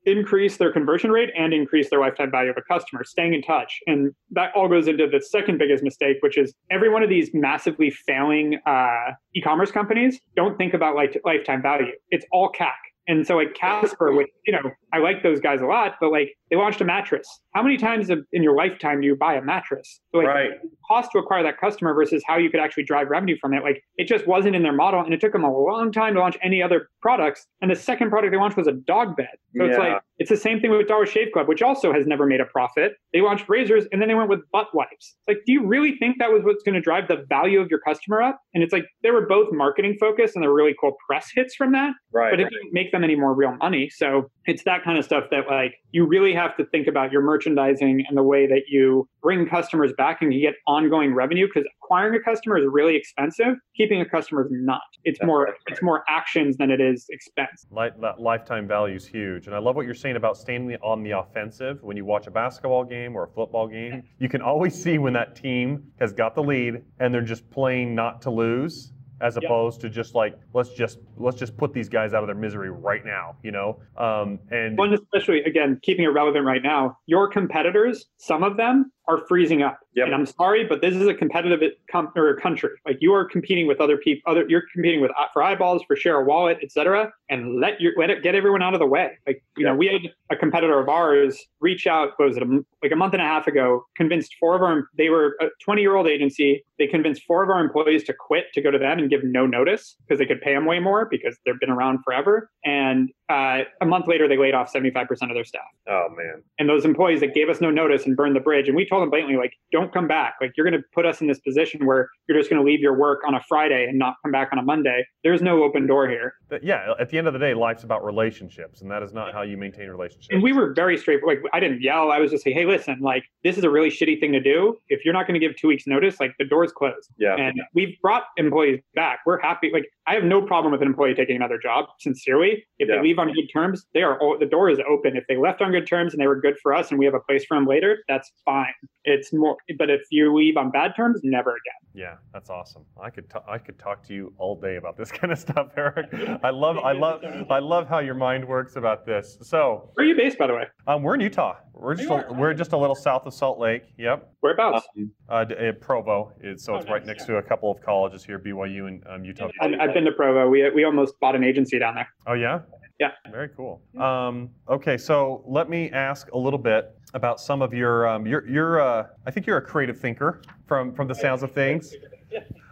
increase 0.05 0.57
their 0.57 0.72
conversion 0.72 1.12
rate 1.12 1.29
and 1.38 1.53
increase 1.53 1.89
their 1.89 2.00
lifetime 2.00 2.31
value 2.31 2.51
of 2.51 2.57
a 2.57 2.62
customer, 2.74 3.03
staying 3.03 3.33
in 3.33 3.41
touch. 3.41 3.79
And 3.88 4.12
that 4.31 4.51
all 4.55 4.67
goes 4.67 4.88
into 4.88 5.07
the 5.07 5.22
second 5.22 5.57
biggest 5.57 5.83
mistake, 5.83 6.17
which 6.22 6.38
is 6.38 6.53
every 6.69 6.89
one 6.89 7.03
of 7.03 7.10
these 7.10 7.29
massively 7.33 7.89
failing 7.89 8.60
uh, 8.65 9.12
e-commerce 9.36 9.72
companies 9.72 10.19
don't 10.36 10.57
think 10.57 10.74
about 10.74 10.95
like 10.95 11.19
lifetime 11.24 11.62
value. 11.62 11.93
It's 12.10 12.25
all 12.31 12.51
CAC. 12.51 12.74
And 13.07 13.25
so 13.27 13.36
like 13.36 13.53
Casper, 13.53 14.13
which, 14.13 14.29
you 14.45 14.53
know, 14.53 14.72
I 14.93 15.00
like 15.00 15.24
those 15.24 15.39
guys 15.39 15.62
a 15.62 15.65
lot, 15.65 15.95
but 16.00 16.12
like 16.12 16.36
they 16.50 16.55
launched 16.55 16.81
a 16.81 16.86
mattress. 16.86 17.27
How 17.53 17.62
many 17.62 17.77
times 17.77 18.10
in 18.10 18.43
your 18.43 18.55
lifetime 18.55 19.01
do 19.01 19.07
you 19.07 19.15
buy 19.15 19.36
a 19.36 19.41
mattress? 19.41 20.00
So 20.12 20.19
like 20.19 20.27
right. 20.27 20.51
cost 20.88 21.12
to 21.12 21.17
acquire 21.17 21.43
that 21.43 21.60
customer 21.60 21.93
versus 21.93 22.24
how 22.25 22.38
you 22.38 22.50
could 22.50 22.60
actually 22.60 22.83
drive 22.83 23.10
revenue 23.10 23.38
from 23.41 23.53
it. 23.53 23.63
Like 23.63 23.83
it 23.98 24.07
just 24.07 24.25
wasn't 24.27 24.55
in 24.55 24.63
their 24.63 24.74
model 24.74 25.01
and 25.01 25.13
it 25.13 25.19
took 25.19 25.33
them 25.33 25.43
a 25.43 25.51
long 25.51 25.91
time 25.91 26.13
to 26.13 26.19
launch 26.19 26.38
any 26.41 26.62
other 26.62 26.89
products. 27.01 27.46
And 27.61 27.70
the 27.70 27.75
second 27.75 28.09
product 28.09 28.31
they 28.31 28.37
launched 28.37 28.55
was 28.55 28.68
a 28.68 28.74
dog 28.74 29.18
bed. 29.18 29.27
So 29.57 29.63
yeah. 29.63 29.70
it's 29.70 29.77
like 29.77 30.01
it's 30.20 30.29
the 30.29 30.37
same 30.37 30.61
thing 30.61 30.72
with 30.72 30.87
Dollar 30.87 31.05
Shave 31.05 31.31
Club, 31.33 31.48
which 31.48 31.61
also 31.61 31.92
has 31.92 32.05
never 32.05 32.25
made 32.25 32.39
a 32.39 32.46
profit. 32.46 32.94
They 33.11 33.22
launched 33.22 33.50
razors 33.50 33.85
and 33.92 34.01
then 34.01 34.07
they 34.07 34.16
went 34.16 34.29
with 34.29 34.39
butt 34.51 34.68
wipes. 34.74 34.92
It's 35.00 35.27
like, 35.27 35.39
do 35.46 35.51
you 35.51 35.66
really 35.66 35.98
think 35.98 36.18
that 36.20 36.31
was 36.31 36.44
what's 36.44 36.63
going 36.63 36.75
to 36.75 36.81
drive 36.81 37.07
the 37.07 37.25
value 37.27 37.59
of 37.59 37.70
your 37.70 37.79
customer 37.79 38.22
up? 38.22 38.39
And 38.53 38.63
it's 38.63 38.72
like 38.72 38.85
they 39.01 39.11
were 39.11 39.25
both 39.27 39.51
marketing 39.51 39.98
focused 40.00 40.35
and 40.35 40.44
they're 40.44 40.53
really 40.53 40.75
cool 40.79 40.96
press 41.05 41.31
hits 41.33 41.55
from 41.55 41.72
that. 41.74 41.94
Right. 42.13 42.31
But 42.31 42.39
it 42.39 42.50
didn't 42.50 42.72
make 42.72 42.93
them 42.94 43.03
any 43.03 43.16
more 43.16 43.34
real 43.34 43.56
money. 43.58 43.90
So 43.90 44.29
it's 44.46 44.64
that 44.64 44.84
kind 44.84 44.98
of 44.98 45.03
stuff 45.03 45.25
that 45.32 45.48
like 45.50 45.75
you 45.92 46.08
really 46.08 46.34
have 46.34 46.56
to 46.58 46.66
think 46.68 46.88
about 46.88 47.12
your 47.12 47.22
merchandising 47.22 48.06
and 48.08 48.18
the 48.18 48.24
way 48.24 48.48
that 48.48 48.64
you 48.70 49.08
bring 49.22 49.48
customers 49.48 49.92
back 49.98 50.22
and 50.22 50.34
you 50.34 50.40
get 50.42 50.56
ongoing 50.68 51.14
revenue 51.14 51.48
because 51.48 51.68
acquiring 51.84 52.16
a 52.16 52.24
customer 52.24 52.58
is 52.58 52.66
really 52.70 52.96
expensive. 52.96 53.56
Keeping 53.75 54.00
a 54.00 54.06
customer 54.06 54.46
is 54.46 54.51
not. 54.51 54.82
It's 55.03 55.20
That's 55.20 55.27
more 55.27 55.44
right. 55.44 55.53
it's 55.68 55.82
more 55.82 56.03
actions 56.08 56.56
than 56.56 56.72
it 56.72 56.79
is 56.79 57.06
expense. 57.10 57.66
Life, 57.70 57.94
lifetime 58.18 58.68
value 58.68 58.96
is 58.96 59.06
huge. 59.06 59.48
And 59.48 59.56
i 59.56 59.60
love 59.60 59.75
what 59.75 59.86
you're 59.86 59.94
saying 59.94 60.16
about 60.16 60.38
staying 60.38 60.74
on 60.82 61.03
the 61.03 61.12
offensive. 61.12 61.84
When 61.84 61.98
you 61.98 62.06
watch 62.06 62.27
a 62.27 62.32
basketball 62.32 62.86
game 62.86 63.16
or 63.16 63.25
a 63.25 63.27
football 63.27 63.68
game 63.68 64.03
you 64.20 64.29
can 64.29 64.42
always 64.42 64.82
see 64.82 64.98
when 64.98 65.14
that 65.14 65.36
team 65.36 65.84
has 66.00 66.14
got 66.14 66.36
the 66.36 66.44
lead 66.44 66.84
and 67.00 67.14
they're 67.14 67.22
just 67.22 67.50
playing 67.50 67.96
not 67.96 68.22
to 68.22 68.29
lose 68.29 68.94
as 69.24 69.38
opposed 69.38 69.81
to 69.81 69.90
just 69.90 70.14
like 70.14 70.38
let's 70.53 70.70
just 70.74 71.00
let's 71.18 71.38
just 71.38 71.55
put 71.57 71.74
these 71.74 71.90
guys 71.90 72.14
out 72.14 72.22
of 72.22 72.27
their 72.27 72.36
misery 72.36 72.70
right 72.70 73.05
now 73.05 73.36
you 73.42 73.51
know? 73.51 73.79
Um, 73.98 74.40
and 74.51 74.77
one 74.77 74.94
especially 74.94 75.44
again 75.44 75.79
keeping 75.81 76.05
it 76.05 76.09
relevant 76.09 76.46
right 76.46 76.62
now 76.62 76.98
your 77.05 77.27
competitors 77.27 78.07
some 78.18 78.44
of 78.44 78.57
them 78.57 78.92
are 79.07 79.25
freezing 79.27 79.61
up. 79.61 79.79
Yep. 79.96 80.07
And 80.07 80.16
I'm 80.16 80.25
sorry, 80.25 80.66
but 80.66 80.81
this 80.81 80.96
is 80.96 81.07
a 81.07 81.13
competitive 81.13 81.61
com- 81.92 82.11
or 82.16 82.35
country. 82.37 82.72
Like 82.85 82.98
you 83.01 83.13
are 83.13 83.25
competing 83.25 83.68
with 83.68 83.79
other 83.79 83.98
people. 83.98 84.31
Other 84.31 84.46
you're 84.48 84.63
competing 84.74 85.01
with 85.01 85.11
uh, 85.11 85.25
for 85.33 85.44
eyeballs, 85.44 85.83
for 85.87 85.96
share 85.96 86.20
a 86.20 86.24
wallet, 86.24 86.57
etc. 86.63 87.11
And 87.29 87.59
let 87.59 87.79
your 87.79 87.94
let 87.98 88.09
it 88.09 88.24
get 88.24 88.33
everyone 88.33 88.63
out 88.63 88.74
of 88.74 88.79
the 88.79 88.87
way. 88.87 89.18
Like 89.27 89.44
you 89.57 89.66
yep. 89.66 89.74
know, 89.74 89.77
we 89.77 89.87
had 89.87 90.01
a 90.29 90.35
competitor 90.35 90.79
of 90.79 90.89
ours 90.89 91.39
reach 91.59 91.85
out. 91.85 92.11
What 92.18 92.29
was 92.29 92.37
it? 92.37 92.44
A, 92.44 92.63
like 92.81 92.92
a 92.92 92.96
month 92.96 93.13
and 93.13 93.22
a 93.22 93.25
half 93.25 93.46
ago, 93.46 93.85
convinced 93.96 94.35
four 94.39 94.55
of 94.55 94.61
our. 94.61 94.87
They 94.98 95.09
were 95.09 95.35
a 95.42 95.48
20 95.63 95.81
year 95.81 95.96
old 95.96 96.07
agency. 96.07 96.63
They 96.79 96.87
convinced 96.87 97.24
four 97.27 97.44
of 97.44 97.50
our 97.50 97.59
employees 97.59 98.03
to 98.05 98.13
quit 98.13 98.46
to 98.53 98.61
go 98.61 98.72
to 98.72 98.79
them 98.79 98.98
and 98.98 99.09
give 99.09 99.24
no 99.24 99.46
notice 99.46 99.96
because 100.01 100.20
they 100.20 100.25
could 100.25 100.42
pay 100.42 100.53
them 100.53 100.66
way 100.66 100.79
more 100.79 101.05
because 101.05 101.37
they've 101.46 101.59
been 101.59 101.70
around 101.70 102.00
forever. 102.03 102.50
And 102.66 103.11
uh, 103.29 103.59
a 103.81 103.86
month 103.86 104.07
later, 104.07 104.27
they 104.27 104.38
laid 104.38 104.53
off 104.53 104.72
75% 104.72 105.07
of 105.09 105.33
their 105.33 105.46
staff. 105.46 105.62
Oh 105.88 106.07
man! 106.16 106.44
And 106.59 106.68
those 106.68 106.83
employees 106.83 107.22
that 107.22 107.33
gave 107.33 107.50
us 107.50 107.62
no 107.62 107.72
notice 107.72 108.05
and 108.05 108.18
burned 108.18 108.36
the 108.36 108.42
bridge, 108.42 108.68
and 108.68 108.75
we 108.75 108.88
told 108.88 109.01
them 109.01 109.09
blatantly, 109.09 109.38
like, 109.38 109.53
don't 109.72 109.94
come 109.94 110.07
back. 110.07 110.36
Like, 110.42 110.53
you're 110.57 110.70
going 110.70 110.79
to 110.79 110.86
put 110.94 111.05
us 111.05 111.22
in 111.22 111.27
this 111.27 111.40
position 111.40 111.86
where 111.86 112.09
you're 112.27 112.38
just 112.38 112.50
going 112.50 112.62
to 112.62 112.66
leave 112.66 112.81
your 112.81 112.98
work 112.98 113.22
on 113.25 113.36
a 113.36 113.42
Friday 113.48 113.86
and 113.88 113.98
not 113.98 114.16
come 114.24 114.31
back 114.31 114.50
on 114.51 114.59
a 114.59 114.62
Monday. 114.62 115.05
There's 115.24 115.42
no 115.42 115.64
open 115.64 115.88
door 115.88 116.09
here. 116.09 116.33
But 116.50 116.64
yeah, 116.64 116.94
at 117.00 117.09
the 117.09 117.18
end 117.18 117.27
of 117.27 117.33
the 117.33 117.40
day, 117.40 117.53
life's 117.53 117.83
about 117.83 118.03
relationships, 118.03 118.81
and 118.81 118.92
that 118.92 119.01
is 119.01 119.14
not 119.14 119.33
how 119.33 119.42
you 119.42 119.55
maintain 119.55 119.90
relationships. 119.90 120.27
And 120.31 120.44
we 120.44 120.51
were 120.51 120.74
very 120.74 120.98
straightforward. 120.98 121.44
Like, 121.44 121.51
I 121.53 121.59
didn't 121.62 121.81
yell. 121.81 122.12
I 122.12 122.20
was 122.20 122.31
just 122.31 122.44
saying, 122.44 122.57
hey, 122.57 122.66
listen, 122.66 123.00
like, 123.00 123.24
this 123.44 123.57
is 123.57 123.64
a 123.64 123.70
really 123.70 123.90
shitty 123.90 124.20
thing 124.20 124.33
to 124.33 124.42
do. 124.42 124.77
If 124.90 125.05
you're 125.05 125.14
not 125.14 125.27
going 125.27 125.40
to 125.40 125.46
give 125.46 125.55
two 125.55 125.70
weeks 125.70 125.88
notice, 125.88 126.20
like, 126.20 126.33
the 126.40 126.46
door's 126.46 126.74
closed. 126.74 127.09
Yeah. 127.18 127.36
And 127.36 127.62
we've 127.74 127.96
brought 128.01 128.24
employees 128.36 128.81
back. 128.96 129.20
We're 129.25 129.40
happy. 129.40 129.72
Like, 129.72 129.86
I 130.05 130.16
have 130.16 130.24
no 130.24 130.42
problem 130.42 130.72
with 130.72 130.81
an 130.81 130.87
employee 130.87 131.13
taking 131.13 131.35
another 131.35 131.57
job. 131.57 131.85
Sincerely, 132.00 132.66
if 132.79 132.89
yeah. 132.89 132.96
they 132.96 133.01
leave 133.01 133.20
on 133.20 133.31
good 133.33 133.48
terms, 133.53 133.85
they 133.94 134.01
are 134.01 134.20
the 134.39 134.46
door 134.46 134.70
is 134.70 134.79
open. 134.87 135.16
If 135.16 135.25
they 135.27 135.37
left 135.37 135.61
on 135.61 135.72
good 135.72 135.87
terms 135.87 136.13
and 136.13 136.22
they 136.22 136.27
were 136.27 136.39
good 136.39 136.55
for 136.61 136.74
us, 136.74 136.89
and 136.89 137.00
we 137.00 137.05
have 137.05 137.13
a 137.13 137.20
place 137.22 137.46
for 137.46 137.55
them 137.55 137.66
later, 137.66 138.00
that's 138.07 138.31
fine. 138.44 138.74
It's 139.05 139.31
more, 139.31 139.57
but 139.77 139.89
if 139.89 140.01
you 140.11 140.33
leave 140.35 140.57
on 140.57 140.72
bad 140.72 140.94
terms, 140.96 141.22
never 141.24 141.51
again. 141.51 141.83
Yeah, 141.94 142.16
that's 142.33 142.50
awesome. 142.50 142.83
I 143.01 143.09
could 143.09 143.29
t- 143.29 143.39
I 143.48 143.57
could 143.57 143.79
talk 143.79 144.05
to 144.07 144.13
you 144.13 144.33
all 144.37 144.59
day 144.59 144.75
about 144.75 144.98
this 144.98 145.11
kind 145.20 145.31
of 145.31 145.39
stuff, 145.39 145.68
Erik. 145.77 146.13
I 146.44 146.50
love 146.50 146.77
I 146.77 146.92
love 146.92 147.24
I 147.50 147.59
love 147.59 147.87
how 147.87 148.00
your 148.00 148.16
mind 148.16 148.46
works 148.46 148.75
about 148.75 149.05
this. 149.05 149.37
So, 149.42 149.89
where 149.94 150.05
are 150.05 150.09
you 150.09 150.16
based, 150.16 150.37
by 150.37 150.48
the 150.48 150.53
way? 150.53 150.66
Um, 150.87 151.03
we're 151.03 151.16
in 151.16 151.22
Utah. 151.22 151.55
We're 151.74 151.96
just 151.96 152.09
a, 152.09 152.27
we're 152.31 152.53
just 152.53 152.74
a 152.74 152.77
little 152.77 152.96
south 152.96 153.25
of 153.25 153.33
Salt 153.33 153.59
Lake. 153.59 153.83
Yep. 153.98 154.31
Whereabouts? 154.42 154.85
Um, 154.98 155.11
uh, 155.27 155.46
Provo. 155.81 156.31
Is, 156.42 156.63
so 156.63 156.74
oh, 156.74 156.77
it's 156.77 156.85
nice, 156.85 156.92
right 156.92 157.05
next 157.05 157.22
yeah. 157.22 157.35
to 157.35 157.37
a 157.37 157.42
couple 157.42 157.72
of 157.72 157.81
colleges 157.81 158.24
here, 158.24 158.37
BYU 158.37 158.87
and 158.87 159.03
um, 159.07 159.25
Utah. 159.25 159.50
I, 159.59 159.87
I've 159.94 160.03
been 160.03 160.06
to 160.06 160.12
Provo. 160.12 160.50
We 160.50 160.68
we 160.72 160.84
almost 160.86 161.20
bought 161.20 161.36
an 161.36 161.44
agency 161.44 161.77
down 161.77 161.94
there. 161.94 162.08
Oh 162.25 162.34
yeah. 162.34 162.62
Yeah. 163.00 163.12
Very 163.32 163.50
cool. 163.50 163.82
Um, 164.00 164.50
okay, 164.68 164.98
so 164.98 165.44
let 165.46 165.70
me 165.70 165.92
ask 165.92 166.32
a 166.32 166.38
little 166.38 166.60
bit 166.60 166.98
about 167.14 167.40
some 167.40 167.62
of 167.62 167.75
your 167.75 168.08
um, 168.08 168.25
your 168.25 168.48
your. 168.48 168.82
Uh, 168.82 169.08
I 169.27 169.32
think 169.32 169.46
you're 169.46 169.58
a 169.58 169.62
creative 169.62 170.00
thinker 170.00 170.42
from 170.66 170.94
from 170.96 171.08
the 171.08 171.14
sounds 171.14 171.44
of 171.44 171.51
things. 171.51 171.94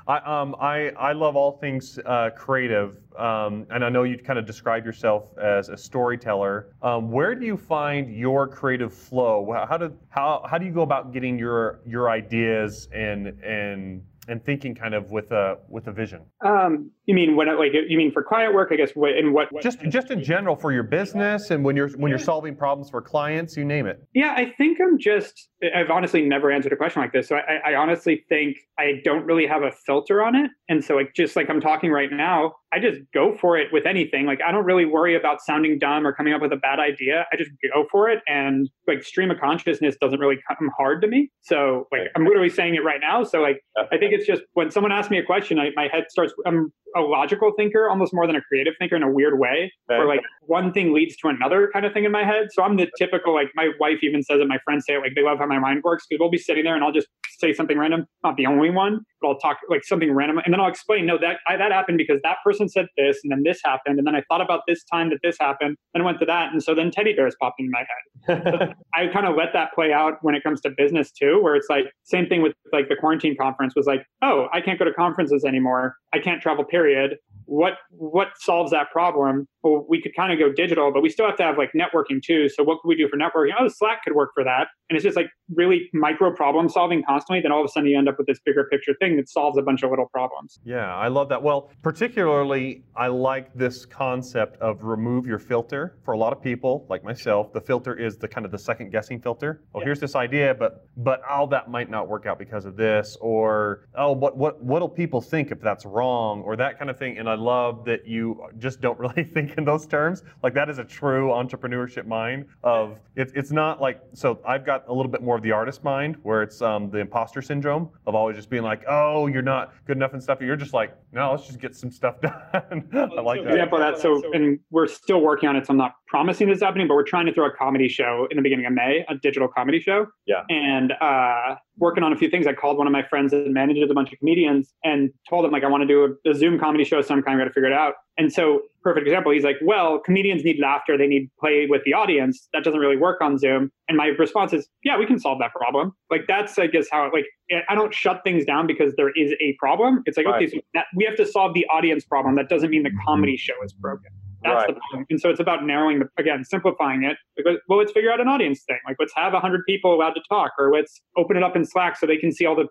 I, 0.07 0.17
um, 0.41 0.55
I, 0.59 0.89
I 0.97 1.13
love 1.13 1.35
all 1.35 1.57
things 1.59 1.99
uh, 2.07 2.31
creative, 2.35 2.97
um, 3.19 3.67
and 3.69 3.85
I 3.85 3.89
know 3.89 4.01
you 4.01 4.17
kind 4.17 4.39
of 4.39 4.47
describe 4.47 4.83
yourself 4.83 5.37
as 5.37 5.69
a 5.69 5.77
storyteller. 5.77 6.73
Um, 6.81 7.11
where 7.11 7.35
do 7.35 7.45
you 7.45 7.55
find 7.55 8.11
your 8.11 8.47
creative 8.47 8.91
flow? 8.91 9.47
How 9.69 9.77
do 9.77 9.95
how, 10.09 10.43
how 10.49 10.57
do 10.57 10.65
you 10.65 10.71
go 10.71 10.81
about 10.81 11.13
getting 11.13 11.37
your 11.37 11.81
your 11.85 12.09
ideas 12.09 12.89
and 12.91 13.27
and 13.43 14.01
and 14.27 14.43
thinking 14.43 14.75
kind 14.75 14.93
of 14.93 15.11
with 15.11 15.31
a 15.31 15.57
with 15.67 15.87
a 15.87 15.91
vision. 15.91 16.21
Um, 16.45 16.91
you 17.05 17.15
mean 17.15 17.35
when 17.35 17.47
like 17.57 17.71
you 17.73 17.97
mean 17.97 18.11
for 18.11 18.23
client 18.23 18.53
work? 18.53 18.69
I 18.71 18.75
guess 18.75 18.91
in 18.95 19.33
what, 19.33 19.51
what 19.51 19.63
just 19.63 19.81
just 19.89 20.11
in 20.11 20.23
general 20.23 20.55
for 20.55 20.71
your 20.71 20.83
business 20.83 21.49
and 21.49 21.65
when 21.65 21.75
you're 21.75 21.89
when 21.89 22.09
you're 22.09 22.19
solving 22.19 22.55
problems 22.55 22.91
for 22.91 23.01
clients, 23.01 23.57
you 23.57 23.65
name 23.65 23.87
it. 23.87 24.03
Yeah, 24.13 24.33
I 24.37 24.53
think 24.57 24.79
I'm 24.79 24.99
just 24.99 25.49
I've 25.75 25.89
honestly 25.89 26.21
never 26.21 26.51
answered 26.51 26.73
a 26.73 26.75
question 26.75 27.01
like 27.01 27.11
this, 27.11 27.27
so 27.27 27.37
I, 27.37 27.71
I 27.71 27.75
honestly 27.75 28.23
think 28.29 28.57
I 28.77 29.01
don't 29.03 29.25
really 29.25 29.47
have 29.47 29.63
a 29.63 29.71
filter 29.71 30.23
on 30.23 30.35
it, 30.35 30.51
and 30.69 30.83
so 30.83 30.95
like 30.95 31.13
just 31.15 31.35
like 31.35 31.49
I'm 31.49 31.59
talking 31.59 31.91
right 31.91 32.11
now, 32.11 32.53
I 32.71 32.79
just 32.79 32.99
go 33.13 33.35
for 33.35 33.57
it 33.57 33.73
with 33.73 33.87
anything. 33.87 34.27
Like 34.27 34.41
I 34.45 34.51
don't 34.51 34.65
really 34.65 34.85
worry 34.85 35.15
about 35.15 35.41
sounding 35.41 35.79
dumb 35.79 36.05
or 36.05 36.13
coming 36.13 36.33
up 36.33 36.41
with 36.41 36.53
a 36.53 36.57
bad 36.57 36.79
idea. 36.79 37.25
I 37.33 37.35
just 37.35 37.51
go 37.73 37.85
for 37.91 38.09
it, 38.09 38.19
and 38.27 38.69
like 38.87 39.03
stream 39.03 39.31
of 39.31 39.39
consciousness 39.39 39.95
doesn't 39.99 40.19
really 40.19 40.37
come 40.47 40.69
hard 40.77 41.01
to 41.01 41.07
me. 41.07 41.31
So 41.41 41.87
like 41.91 42.09
I'm 42.15 42.25
literally 42.25 42.49
saying 42.49 42.75
it 42.75 42.83
right 42.83 43.01
now. 43.01 43.23
So 43.23 43.41
like 43.41 43.63
I 43.91 43.97
think 43.97 44.13
it's 44.13 44.27
just 44.27 44.43
when 44.53 44.69
someone 44.69 44.91
asks 44.91 45.09
me 45.09 45.17
a 45.17 45.23
question, 45.23 45.59
I, 45.59 45.71
my 45.75 45.87
head 45.91 46.05
starts. 46.09 46.33
I'm 46.45 46.71
a 46.95 47.01
logical 47.01 47.51
thinker 47.55 47.89
almost 47.89 48.13
more 48.13 48.27
than 48.27 48.35
a 48.35 48.41
creative 48.41 48.73
thinker 48.79 48.95
in 48.95 49.03
a 49.03 49.09
weird 49.09 49.39
way, 49.39 49.71
okay. 49.89 49.97
where 49.97 50.07
like 50.07 50.21
one 50.41 50.71
thing 50.71 50.93
leads 50.93 51.15
to 51.17 51.27
another 51.27 51.69
kind 51.71 51.85
of 51.85 51.93
thing 51.93 52.05
in 52.05 52.11
my 52.11 52.23
head. 52.23 52.47
So 52.51 52.63
I'm 52.63 52.77
the 52.77 52.89
typical 52.97 53.33
like 53.33 53.49
my 53.55 53.69
wife 53.79 53.99
even 54.01 54.23
says 54.23 54.39
it. 54.39 54.47
My 54.47 54.59
friends 54.63 54.85
say 54.85 54.95
it 54.95 54.99
like 54.99 55.13
they 55.15 55.23
love 55.23 55.39
how 55.39 55.45
my 55.45 55.59
mind 55.59 55.83
works 55.83 56.05
because 56.09 56.19
we'll 56.19 56.31
be 56.31 56.37
sitting 56.37 56.63
there 56.63 56.75
and 56.75 56.83
I'll 56.83 56.91
just 56.91 57.07
say 57.39 57.53
something 57.53 57.77
random, 57.77 58.05
not 58.23 58.37
the 58.37 58.45
only 58.45 58.69
one, 58.69 59.01
I'll 59.23 59.37
talk 59.37 59.57
like 59.69 59.83
something 59.83 60.11
random, 60.11 60.39
and 60.43 60.53
then 60.53 60.59
I'll 60.59 60.69
explain. 60.69 61.05
No, 61.05 61.17
that 61.19 61.37
I, 61.47 61.57
that 61.57 61.71
happened 61.71 61.97
because 61.97 62.19
that 62.23 62.37
person 62.43 62.69
said 62.69 62.87
this, 62.97 63.19
and 63.23 63.31
then 63.31 63.43
this 63.43 63.59
happened, 63.63 63.97
and 63.97 64.07
then 64.07 64.15
I 64.15 64.23
thought 64.29 64.41
about 64.41 64.61
this 64.67 64.83
time 64.85 65.09
that 65.09 65.19
this 65.23 65.37
happened, 65.39 65.77
and 65.93 66.03
went 66.03 66.19
to 66.19 66.25
that, 66.25 66.51
and 66.51 66.63
so 66.63 66.73
then 66.75 66.91
teddy 66.91 67.13
bears 67.13 67.35
popped 67.39 67.59
in 67.59 67.69
my 67.71 67.79
head. 68.27 68.43
so 68.43 68.73
I 68.93 69.07
kind 69.07 69.25
of 69.25 69.35
let 69.35 69.53
that 69.53 69.73
play 69.73 69.93
out 69.93 70.17
when 70.21 70.35
it 70.35 70.43
comes 70.43 70.61
to 70.61 70.69
business 70.75 71.11
too, 71.11 71.41
where 71.41 71.55
it's 71.55 71.67
like 71.69 71.85
same 72.03 72.27
thing 72.27 72.41
with 72.41 72.53
like 72.71 72.89
the 72.89 72.95
quarantine 72.95 73.35
conference 73.39 73.73
was 73.75 73.85
like, 73.85 74.05
oh, 74.21 74.47
I 74.53 74.61
can't 74.61 74.79
go 74.79 74.85
to 74.85 74.93
conferences 74.93 75.45
anymore. 75.45 75.95
I 76.13 76.19
can't 76.19 76.41
travel. 76.41 76.63
Period 76.63 77.17
what 77.51 77.73
what 77.89 78.29
solves 78.37 78.71
that 78.71 78.89
problem? 78.91 79.45
Well 79.61 79.85
we 79.89 80.01
could 80.01 80.15
kind 80.15 80.31
of 80.31 80.39
go 80.39 80.53
digital 80.53 80.89
but 80.93 81.01
we 81.03 81.09
still 81.09 81.25
have 81.25 81.35
to 81.35 81.43
have 81.43 81.57
like 81.57 81.71
networking 81.75 82.23
too. 82.23 82.47
So 82.47 82.63
what 82.63 82.79
could 82.81 82.87
we 82.87 82.95
do 82.95 83.09
for 83.09 83.17
networking? 83.17 83.51
Oh 83.59 83.67
slack 83.67 84.05
could 84.05 84.15
work 84.15 84.31
for 84.33 84.43
that. 84.45 84.67
And 84.89 84.95
it's 84.95 85.03
just 85.03 85.17
like 85.17 85.27
really 85.53 85.89
micro 85.93 86.33
problem 86.33 86.69
solving 86.69 87.03
constantly 87.03 87.41
then 87.41 87.51
all 87.51 87.59
of 87.59 87.65
a 87.65 87.67
sudden 87.67 87.89
you 87.89 87.97
end 87.97 88.07
up 88.07 88.17
with 88.17 88.27
this 88.27 88.39
bigger 88.45 88.63
picture 88.71 88.93
thing 89.01 89.17
that 89.17 89.27
solves 89.27 89.57
a 89.57 89.61
bunch 89.61 89.83
of 89.83 89.89
little 89.89 90.07
problems. 90.13 90.59
Yeah 90.63 90.95
i 90.95 91.09
love 91.09 91.27
that. 91.27 91.43
Well 91.43 91.71
particularly 91.81 92.85
i 92.95 93.07
like 93.07 93.53
this 93.53 93.85
concept 93.85 94.55
of 94.61 94.81
remove 94.83 95.27
your 95.27 95.39
filter. 95.39 95.97
For 96.05 96.13
a 96.13 96.17
lot 96.17 96.31
of 96.31 96.41
people 96.41 96.85
like 96.89 97.03
myself 97.03 97.51
the 97.51 97.61
filter 97.61 97.93
is 97.97 98.15
the 98.15 98.29
kind 98.29 98.45
of 98.45 98.53
the 98.53 98.59
second 98.59 98.91
guessing 98.91 99.19
filter. 99.19 99.61
Oh 99.75 99.79
yeah. 99.79 99.85
here's 99.87 99.99
this 99.99 100.15
idea 100.15 100.55
but 100.55 100.85
but 100.95 101.21
oh 101.29 101.47
that 101.47 101.69
might 101.69 101.89
not 101.89 102.07
work 102.07 102.25
out 102.25 102.39
because 102.39 102.63
of 102.63 102.77
this 102.77 103.17
or 103.19 103.89
oh 103.95 104.13
what 104.13 104.37
what 104.37 104.63
what'll 104.63 104.87
people 104.87 105.19
think 105.19 105.51
if 105.51 105.59
that's 105.59 105.85
wrong 105.85 106.41
or 106.43 106.55
that 106.55 106.79
kind 106.79 106.89
of 106.89 106.97
thing. 106.97 107.17
And 107.17 107.27
i 107.27 107.40
love 107.41 107.85
that 107.85 108.07
you 108.07 108.41
just 108.57 108.81
don't 108.81 108.99
really 109.05 109.23
think 109.23 109.57
in 109.57 109.65
those 109.65 109.85
terms 109.85 110.23
like 110.43 110.53
that 110.53 110.69
is 110.69 110.77
a 110.77 110.83
true 110.83 111.29
entrepreneurship 111.29 112.05
mind 112.05 112.45
of 112.63 112.97
it's 113.15 113.33
it's 113.35 113.51
not 113.51 113.81
like 113.81 114.01
so 114.13 114.39
i've 114.47 114.65
got 114.65 114.87
a 114.87 114.93
little 114.93 115.11
bit 115.11 115.21
more 115.21 115.35
of 115.35 115.41
the 115.41 115.51
artist 115.51 115.83
mind 115.83 116.15
where 116.23 116.43
it's 116.43 116.61
um, 116.61 116.89
the 116.89 116.99
imposter 116.99 117.41
syndrome 117.41 117.89
of 118.05 118.15
always 118.15 118.35
just 118.35 118.49
being 118.49 118.63
like, 118.63 118.83
oh, 118.87 119.27
you're 119.27 119.41
not 119.41 119.73
good 119.85 119.97
enough 119.97 120.13
and 120.13 120.21
stuff. 120.21 120.39
You're 120.41 120.55
just 120.55 120.73
like, 120.73 120.95
no, 121.11 121.31
let's 121.31 121.47
just 121.47 121.59
get 121.59 121.75
some 121.75 121.91
stuff 121.91 122.21
done. 122.21 122.87
I 122.93 123.21
like 123.21 123.43
that. 123.43 123.51
Example 123.51 123.81
of 123.81 123.95
that. 123.95 124.01
So, 124.01 124.21
and 124.33 124.59
we're 124.69 124.87
still 124.87 125.21
working 125.21 125.49
on 125.49 125.55
it. 125.55 125.67
So 125.67 125.71
I'm 125.71 125.77
not 125.77 125.95
promising 126.11 126.49
this 126.49 126.59
happening, 126.59 126.89
but 126.89 126.95
we're 126.95 127.03
trying 127.03 127.25
to 127.25 127.33
throw 127.33 127.45
a 127.45 127.51
comedy 127.51 127.87
show 127.87 128.27
in 128.29 128.35
the 128.35 128.43
beginning 128.43 128.65
of 128.65 128.73
May, 128.73 129.05
a 129.07 129.15
digital 129.15 129.47
comedy 129.47 129.79
show. 129.79 130.07
Yeah. 130.27 130.43
And 130.49 130.91
uh, 130.99 131.55
working 131.77 132.03
on 132.03 132.11
a 132.11 132.17
few 132.17 132.29
things. 132.29 132.45
I 132.47 132.53
called 132.53 132.77
one 132.77 132.85
of 132.85 132.91
my 132.91 133.01
friends 133.01 133.31
that 133.31 133.47
manages 133.47 133.89
a 133.89 133.93
bunch 133.93 134.11
of 134.11 134.19
comedians 134.19 134.73
and 134.83 135.09
told 135.29 135.45
him 135.45 135.51
like 135.51 135.63
I 135.63 135.67
want 135.67 135.83
to 135.83 135.87
do 135.87 136.17
a, 136.25 136.29
a 136.29 136.35
Zoom 136.35 136.59
comedy 136.59 136.83
show, 136.83 137.01
so 137.01 137.13
I'm 137.13 137.23
kind 137.23 137.39
of 137.39 137.45
got 137.45 137.47
to 137.47 137.53
figure 137.53 137.69
it 137.69 137.73
out. 137.73 137.93
And 138.17 138.31
so, 138.31 138.63
perfect 138.83 139.07
example. 139.07 139.31
He's 139.31 139.45
like, 139.45 139.55
"Well, 139.63 139.99
comedians 139.99 140.43
need 140.43 140.59
laughter. 140.59 140.97
They 140.97 141.07
need 141.07 141.31
play 141.39 141.65
with 141.69 141.81
the 141.85 141.93
audience. 141.93 142.49
That 142.53 142.65
doesn't 142.65 142.79
really 142.79 142.97
work 142.97 143.21
on 143.21 143.37
Zoom." 143.37 143.71
And 143.87 143.97
my 143.97 144.07
response 144.07 144.51
is, 144.51 144.67
"Yeah, 144.83 144.99
we 144.99 145.05
can 145.05 145.17
solve 145.17 145.39
that 145.39 145.53
problem." 145.53 145.93
Like 146.09 146.25
that's 146.27 146.59
I 146.59 146.67
guess 146.67 146.87
how 146.91 147.09
like 147.13 147.25
I 147.69 147.73
don't 147.73 147.93
shut 147.93 148.21
things 148.25 148.43
down 148.43 148.67
because 148.67 148.93
there 148.97 149.11
is 149.15 149.31
a 149.39 149.55
problem. 149.59 150.03
It's 150.05 150.17
like 150.17 150.25
right. 150.25 150.43
okay, 150.43 150.57
so 150.57 150.61
that, 150.73 150.87
we 150.93 151.05
have 151.05 151.15
to 151.15 151.25
solve 151.25 151.53
the 151.53 151.65
audience 151.67 152.03
problem. 152.03 152.35
That 152.35 152.49
doesn't 152.49 152.69
mean 152.69 152.83
the 152.83 152.91
comedy 153.05 153.37
show 153.37 153.55
is 153.63 153.71
broken. 153.71 154.11
That's 154.43 154.55
right. 154.55 154.67
the 154.67 154.81
point. 154.93 155.07
And 155.09 155.19
so 155.19 155.29
it's 155.29 155.39
about 155.39 155.65
narrowing 155.65 155.99
the, 155.99 156.09
again, 156.17 156.43
simplifying 156.43 157.03
it. 157.03 157.17
Because, 157.35 157.57
well, 157.67 157.79
let's 157.79 157.91
figure 157.91 158.11
out 158.11 158.19
an 158.19 158.27
audience 158.27 158.63
thing. 158.63 158.79
Like, 158.87 158.97
let's 158.99 159.13
have 159.15 159.33
100 159.33 159.65
people 159.65 159.93
allowed 159.93 160.13
to 160.13 160.21
talk, 160.29 160.51
or 160.57 160.71
let's 160.71 161.01
open 161.17 161.37
it 161.37 161.43
up 161.43 161.55
in 161.55 161.65
Slack 161.65 161.97
so 161.97 162.07
they 162.07 162.17
can 162.17 162.31
see 162.31 162.45
all 162.45 162.55
the 162.55 162.67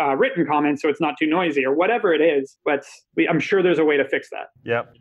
uh, 0.00 0.14
written 0.14 0.46
comments 0.46 0.82
so 0.82 0.88
it's 0.88 1.00
not 1.00 1.14
too 1.18 1.26
noisy, 1.26 1.64
or 1.64 1.74
whatever 1.74 2.12
it 2.12 2.20
is. 2.20 2.56
Let's, 2.66 3.06
we, 3.16 3.28
I'm 3.28 3.40
sure 3.40 3.62
there's 3.62 3.78
a 3.78 3.84
way 3.84 3.96
to 3.96 4.08
fix 4.08 4.28
that. 4.30 4.48
Yep. 4.64 4.94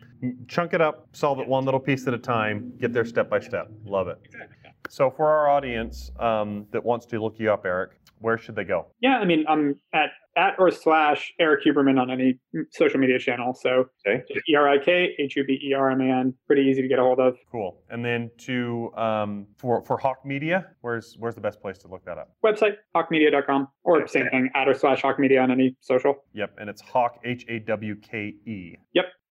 Chunk 0.48 0.74
it 0.74 0.82
up, 0.82 1.10
solve 1.14 1.40
it 1.40 1.48
one 1.48 1.66
little 1.66 1.80
piece 1.80 2.08
at 2.08 2.14
a 2.14 2.18
time, 2.18 2.72
get 2.80 2.94
there 2.94 3.06
step 3.06 3.30
by 3.30 3.40
step. 3.40 3.70
Love 3.86 4.08
it. 4.08 4.18
Exactly. 4.26 4.56
So, 4.90 5.10
for 5.10 5.28
our 5.30 5.50
audience 5.50 6.12
um, 6.20 6.68
that 6.72 6.84
wants 6.84 7.06
to 7.08 7.20
look 7.20 7.40
you 7.40 7.52
up, 7.52 7.66
Erik, 7.66 8.00
where 8.20 8.38
should 8.38 8.56
they 8.56 8.64
go? 8.64 8.88
Yeah, 9.02 9.18
I 9.18 9.26
mean, 9.26 9.46
I'm 9.48 9.80
at 9.94 10.10
at 10.38 10.56
or 10.60 10.70
slash 10.70 11.34
Erik 11.40 11.64
Huberman 11.64 12.00
on 12.00 12.12
any 12.12 12.40
social 12.72 13.00
media 13.00 13.18
channel. 13.20 13.54
So 13.54 13.86
okay. 14.06 14.24
E 14.50 14.56
R 14.56 14.68
I 14.68 14.78
K 14.78 15.16
H 15.18 15.36
U 15.36 15.46
B 15.46 15.60
E 15.64 15.74
R 15.74 15.92
M 15.92 16.02
A 16.02 16.06
N. 16.06 16.34
Pretty 16.48 16.64
easy 16.64 16.82
to 16.82 16.88
get 16.88 17.00
a 17.00 17.02
hold 17.02 17.20
of. 17.20 17.38
Cool. 17.52 17.78
And 17.90 18.04
then 18.04 18.30
to 18.40 18.92
um, 18.96 19.48
for 19.58 19.84
for 19.84 19.98
Hawke 19.98 20.26
Media, 20.26 20.68
where's 20.82 21.16
where's 21.20 21.36
the 21.36 21.42
best 21.42 21.62
place 21.62 21.78
to 21.80 21.88
look 21.88 22.04
that 22.06 22.18
up? 22.18 22.32
Website 22.44 22.76
hawkemedia.com 22.96 23.68
or 23.84 24.02
okay. 24.02 24.08
same 24.08 24.30
thing 24.30 24.50
at 24.56 24.68
or 24.68 24.74
slash 24.74 25.02
Hawke 25.02 25.20
Media 25.20 25.42
on 25.42 25.52
any 25.52 25.76
social. 25.82 26.16
Yep, 26.34 26.56
and 26.60 26.70
it's 26.70 26.82
Hawke 26.82 27.20
H 27.24 27.46
A 27.48 27.60
W 27.60 27.96
K 27.96 28.34
E. 28.46 28.76
Yep. 28.94 29.06